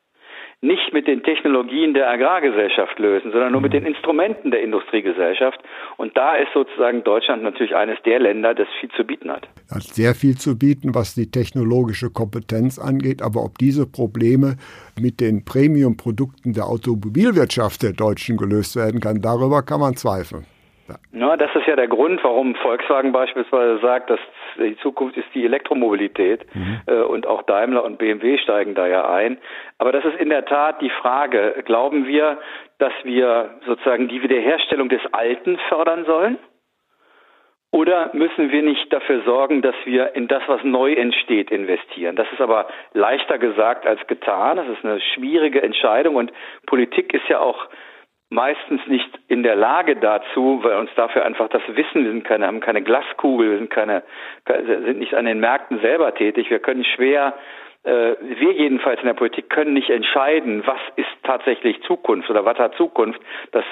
nicht 0.63 0.93
mit 0.93 1.07
den 1.07 1.21
Technologien 1.23 1.93
der 1.93 2.09
Agrargesellschaft 2.09 2.97
lösen, 2.97 3.31
sondern 3.31 3.51
nur 3.51 3.59
mit 3.59 3.73
den 3.73 3.85
Instrumenten 3.85 4.49
der 4.49 4.61
Industriegesellschaft. 4.61 5.59
Und 5.97 6.15
da 6.15 6.35
ist 6.35 6.53
sozusagen 6.53 7.03
Deutschland 7.03 7.43
natürlich 7.43 7.75
eines 7.75 8.01
der 8.05 8.19
Länder, 8.19 8.55
das 8.55 8.67
viel 8.79 8.89
zu 8.91 9.03
bieten 9.03 9.29
hat. 9.29 9.47
Hat 9.69 9.83
sehr 9.83 10.15
viel 10.15 10.35
zu 10.37 10.57
bieten, 10.57 10.95
was 10.95 11.15
die 11.15 11.29
technologische 11.29 12.09
Kompetenz 12.09 12.79
angeht. 12.79 13.21
Aber 13.21 13.43
ob 13.43 13.57
diese 13.57 13.85
Probleme 13.85 14.55
mit 14.99 15.19
den 15.19 15.43
Premium-Produkten 15.43 16.53
der 16.53 16.65
Automobilwirtschaft 16.65 17.83
der 17.83 17.91
Deutschen 17.91 18.37
gelöst 18.37 18.77
werden 18.77 19.01
kann, 19.01 19.21
darüber 19.21 19.63
kann 19.63 19.81
man 19.81 19.95
zweifeln. 19.95 20.45
Ja. 20.87 20.95
Na, 21.11 21.37
das 21.37 21.49
ist 21.55 21.67
ja 21.67 21.75
der 21.75 21.87
Grund, 21.87 22.23
warum 22.23 22.55
Volkswagen 22.55 23.11
beispielsweise 23.11 23.79
sagt, 23.81 24.09
dass 24.09 24.19
die 24.57 24.77
Zukunft 24.77 25.17
ist 25.17 25.27
die 25.33 25.45
Elektromobilität 25.45 26.45
mhm. 26.53 26.81
äh, 26.87 27.01
und 27.01 27.27
auch 27.27 27.43
Daimler 27.43 27.83
und 27.83 27.97
BMW 27.97 28.37
steigen 28.37 28.75
da 28.75 28.87
ja 28.87 29.09
ein. 29.09 29.37
Aber 29.77 29.91
das 29.91 30.05
ist 30.05 30.19
in 30.19 30.29
der 30.29 30.45
Tat 30.45 30.81
die 30.81 30.89
Frage, 30.89 31.63
glauben 31.65 32.07
wir, 32.07 32.39
dass 32.79 32.93
wir 33.03 33.59
sozusagen 33.65 34.07
die 34.07 34.21
Wiederherstellung 34.21 34.89
des 34.89 35.01
Alten 35.11 35.57
fördern 35.69 36.05
sollen? 36.05 36.37
Oder 37.71 38.11
müssen 38.13 38.51
wir 38.51 38.61
nicht 38.61 38.93
dafür 38.93 39.23
sorgen, 39.23 39.63
dass 39.63 39.73
wir 39.83 40.15
in 40.15 40.27
das, 40.27 40.43
was 40.45 40.63
neu 40.63 40.93
entsteht, 40.93 41.49
investieren? 41.49 42.15
Das 42.15 42.27
ist 42.31 42.39
aber 42.39 42.67
leichter 42.93 43.39
gesagt 43.39 43.87
als 43.87 44.05
getan. 44.05 44.57
Das 44.57 44.67
ist 44.67 44.85
eine 44.85 45.01
schwierige 45.01 45.63
Entscheidung 45.63 46.15
und 46.15 46.31
Politik 46.67 47.15
ist 47.15 47.27
ja 47.29 47.39
auch 47.39 47.67
meistens 48.29 48.81
nicht 48.87 49.09
in 49.27 49.43
der 49.43 49.55
Lage 49.55 49.95
dazu, 49.95 50.59
weil 50.63 50.77
uns 50.77 50.89
dafür 50.95 51.25
einfach 51.25 51.49
das 51.49 51.61
Wissen, 51.67 52.03
wir 52.03 52.11
sind 52.11 52.23
keine, 52.23 52.47
haben 52.47 52.59
keine 52.59 52.81
Glaskugel, 52.81 53.51
wir 53.51 53.57
sind 53.59 53.69
keine, 53.69 54.03
sind 54.47 54.99
nicht 54.99 55.13
an 55.13 55.25
den 55.25 55.39
Märkten 55.39 55.79
selber 55.79 56.13
tätig. 56.15 56.49
Wir 56.49 56.59
können 56.59 56.83
schwer, 56.83 57.35
äh, 57.83 58.15
wir 58.21 58.53
jedenfalls 58.53 58.99
in 59.01 59.07
der 59.07 59.13
Politik 59.13 59.49
können 59.49 59.73
nicht 59.73 59.89
entscheiden, 59.89 60.63
was 60.65 60.79
ist 60.95 61.09
tatsächlich 61.23 61.81
Zukunft 61.83 62.29
oder 62.29 62.45
was 62.45 62.57
hat 62.57 62.75
Zukunft. 62.75 63.21
Das 63.51 63.65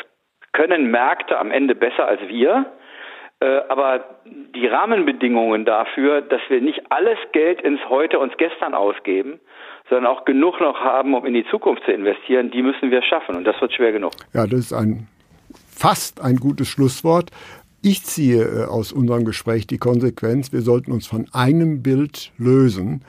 können 0.51 0.91
Märkte 0.91 1.37
am 1.37 1.51
Ende 1.51 1.75
besser 1.75 2.07
als 2.07 2.21
wir. 2.27 2.65
Äh, 3.41 3.61
aber 3.69 4.03
die 4.25 4.67
Rahmenbedingungen 4.67 5.65
dafür, 5.65 6.21
dass 6.21 6.41
wir 6.49 6.61
nicht 6.61 6.91
alles 6.91 7.17
Geld 7.31 7.61
ins 7.61 7.81
Heute 7.89 8.19
und 8.19 8.37
Gestern 8.37 8.75
ausgeben, 8.75 9.39
sondern 9.91 10.07
auch 10.07 10.23
genug 10.23 10.59
noch 10.61 10.79
haben, 10.79 11.13
um 11.13 11.25
in 11.25 11.33
die 11.33 11.45
Zukunft 11.51 11.83
zu 11.83 11.91
investieren, 11.91 12.49
die 12.49 12.63
müssen 12.63 12.89
wir 12.91 13.03
schaffen. 13.03 13.35
Und 13.35 13.43
das 13.43 13.59
wird 13.59 13.73
schwer 13.73 13.91
genug. 13.91 14.13
Ja, 14.33 14.47
das 14.47 14.61
ist 14.61 14.73
ein 14.73 15.07
fast 15.53 16.21
ein 16.21 16.37
gutes 16.37 16.69
Schlusswort. 16.69 17.29
Ich 17.81 18.03
ziehe 18.03 18.43
äh, 18.43 18.65
aus 18.65 18.93
unserem 18.93 19.25
Gespräch 19.25 19.67
die 19.67 19.77
Konsequenz, 19.77 20.53
wir 20.53 20.61
sollten 20.61 20.93
uns 20.93 21.07
von 21.07 21.27
einem 21.33 21.83
Bild 21.83 22.31
lösen. 22.37 23.03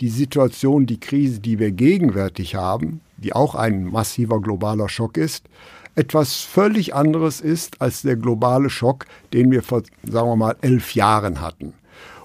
Die 0.00 0.08
Situation, 0.08 0.86
die 0.86 1.00
Krise, 1.00 1.40
die 1.40 1.58
wir 1.58 1.70
gegenwärtig 1.70 2.54
haben, 2.54 3.02
die 3.18 3.34
auch 3.34 3.54
ein 3.54 3.84
massiver 3.84 4.40
globaler 4.40 4.88
Schock 4.88 5.18
ist, 5.18 5.46
etwas 5.96 6.40
völlig 6.42 6.94
anderes 6.94 7.40
ist 7.42 7.82
als 7.82 8.02
der 8.02 8.16
globale 8.16 8.70
Schock, 8.70 9.04
den 9.34 9.50
wir 9.50 9.62
vor, 9.62 9.82
sagen 10.04 10.28
wir 10.28 10.36
mal, 10.36 10.56
elf 10.62 10.94
Jahren 10.94 11.42
hatten. 11.42 11.74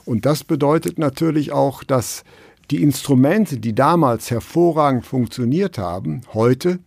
Und 0.06 0.26
das 0.26 0.44
bedeutet 0.44 0.98
natürlich 0.98 1.52
auch, 1.52 1.84
dass 1.84 2.24
die 2.72 2.82
Instrumente, 2.82 3.60
die 3.60 3.76
damals 3.76 4.32
hervorragend 4.32 5.06
funktioniert 5.06 5.78
haben, 5.78 6.22
heute 6.34 6.80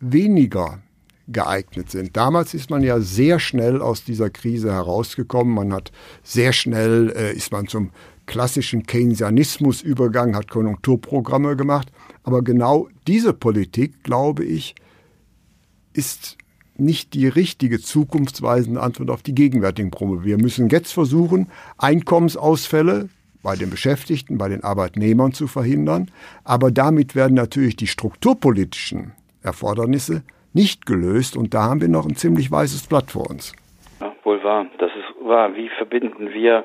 weniger 0.00 0.80
geeignet 1.26 1.90
sind. 1.90 2.16
Damals 2.16 2.54
ist 2.54 2.70
man 2.70 2.82
ja 2.82 3.00
sehr 3.00 3.40
schnell 3.40 3.80
aus 3.80 4.04
dieser 4.04 4.30
Krise 4.30 4.72
herausgekommen. 4.72 5.54
Man 5.54 5.72
hat 5.72 5.90
sehr 6.22 6.52
schnell 6.52 7.12
äh, 7.16 7.32
ist 7.32 7.50
man 7.50 7.66
zum 7.66 7.90
klassischen 8.26 8.84
Keynesianismus 8.84 9.82
übergegangen, 9.82 10.36
hat 10.36 10.48
Konjunkturprogramme 10.48 11.56
gemacht. 11.56 11.90
Aber 12.22 12.42
genau 12.42 12.88
diese 13.06 13.32
Politik, 13.32 14.02
glaube 14.04 14.44
ich, 14.44 14.74
ist 15.92 16.36
nicht 16.76 17.14
die 17.14 17.28
richtige 17.28 17.80
zukunftsweisende 17.80 18.80
Antwort 18.80 19.10
auf 19.10 19.22
die 19.22 19.34
gegenwärtigen 19.34 19.90
Probleme. 19.90 20.24
Wir 20.24 20.38
müssen 20.38 20.68
jetzt 20.68 20.92
versuchen, 20.92 21.48
Einkommensausfälle 21.78 23.08
bei 23.44 23.54
den 23.54 23.70
Beschäftigten, 23.70 24.38
bei 24.38 24.48
den 24.48 24.64
Arbeitnehmern 24.64 25.32
zu 25.32 25.46
verhindern. 25.46 26.10
Aber 26.42 26.72
damit 26.72 27.14
werden 27.14 27.34
natürlich 27.34 27.76
die 27.76 27.86
strukturpolitischen 27.86 29.12
Erfordernisse 29.42 30.24
nicht 30.52 30.86
gelöst 30.86 31.36
und 31.36 31.54
da 31.54 31.64
haben 31.64 31.80
wir 31.80 31.88
noch 31.88 32.06
ein 32.06 32.16
ziemlich 32.16 32.50
weißes 32.50 32.88
Blatt 32.88 33.12
vor 33.12 33.30
uns. 33.30 33.52
Ja, 34.00 34.12
wohl 34.24 34.42
wahr. 34.42 34.66
Das 34.78 34.90
ist 34.90 35.28
wahr. 35.28 35.54
Wie 35.54 35.68
verbinden 35.76 36.32
wir 36.32 36.64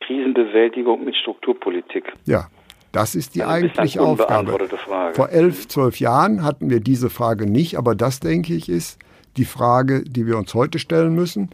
Krisenbewältigung 0.00 1.04
mit 1.04 1.16
Strukturpolitik? 1.16 2.12
Ja, 2.26 2.48
das 2.92 3.14
ist 3.14 3.34
die 3.34 3.44
eigentliche 3.44 4.00
Aufgabe. 4.00 4.58
Frage. 4.76 5.14
Vor 5.14 5.30
elf, 5.30 5.66
zwölf 5.68 5.98
Jahren 5.98 6.44
hatten 6.44 6.68
wir 6.68 6.80
diese 6.80 7.10
Frage 7.10 7.50
nicht, 7.50 7.78
aber 7.78 7.94
das, 7.94 8.20
denke 8.20 8.54
ich, 8.54 8.68
ist 8.68 8.98
die 9.36 9.44
Frage, 9.44 10.04
die 10.04 10.26
wir 10.26 10.36
uns 10.36 10.52
heute 10.54 10.78
stellen 10.78 11.14
müssen. 11.14 11.50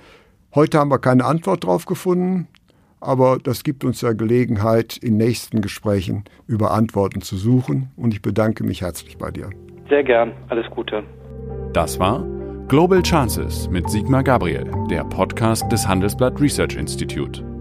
Heute 0.54 0.78
haben 0.78 0.90
wir 0.90 0.98
keine 0.98 1.24
Antwort 1.24 1.64
darauf 1.64 1.86
gefunden 1.86 2.48
aber 3.04 3.38
das 3.42 3.62
gibt 3.64 3.84
uns 3.84 4.00
ja 4.00 4.12
Gelegenheit, 4.12 4.96
in 4.96 5.16
nächsten 5.16 5.60
Gesprächen 5.60 6.24
über 6.46 6.72
Antworten 6.72 7.20
zu 7.20 7.36
suchen. 7.36 7.90
Und 7.96 8.14
ich 8.14 8.22
bedanke 8.22 8.64
mich 8.64 8.82
herzlich 8.82 9.18
bei 9.18 9.30
dir. 9.30 9.50
Sehr 9.88 10.02
gern. 10.02 10.32
Alles 10.48 10.66
Gute. 10.70 11.02
Das 11.72 11.98
war 11.98 12.24
Global 12.68 13.02
Chances 13.02 13.68
mit 13.68 13.90
Sigmar 13.90 14.24
Gabriel, 14.24 14.70
der 14.90 15.04
Podcast 15.04 15.70
des 15.70 15.86
Handelsblatt 15.86 16.40
Research 16.40 16.76
Institute. 16.76 17.53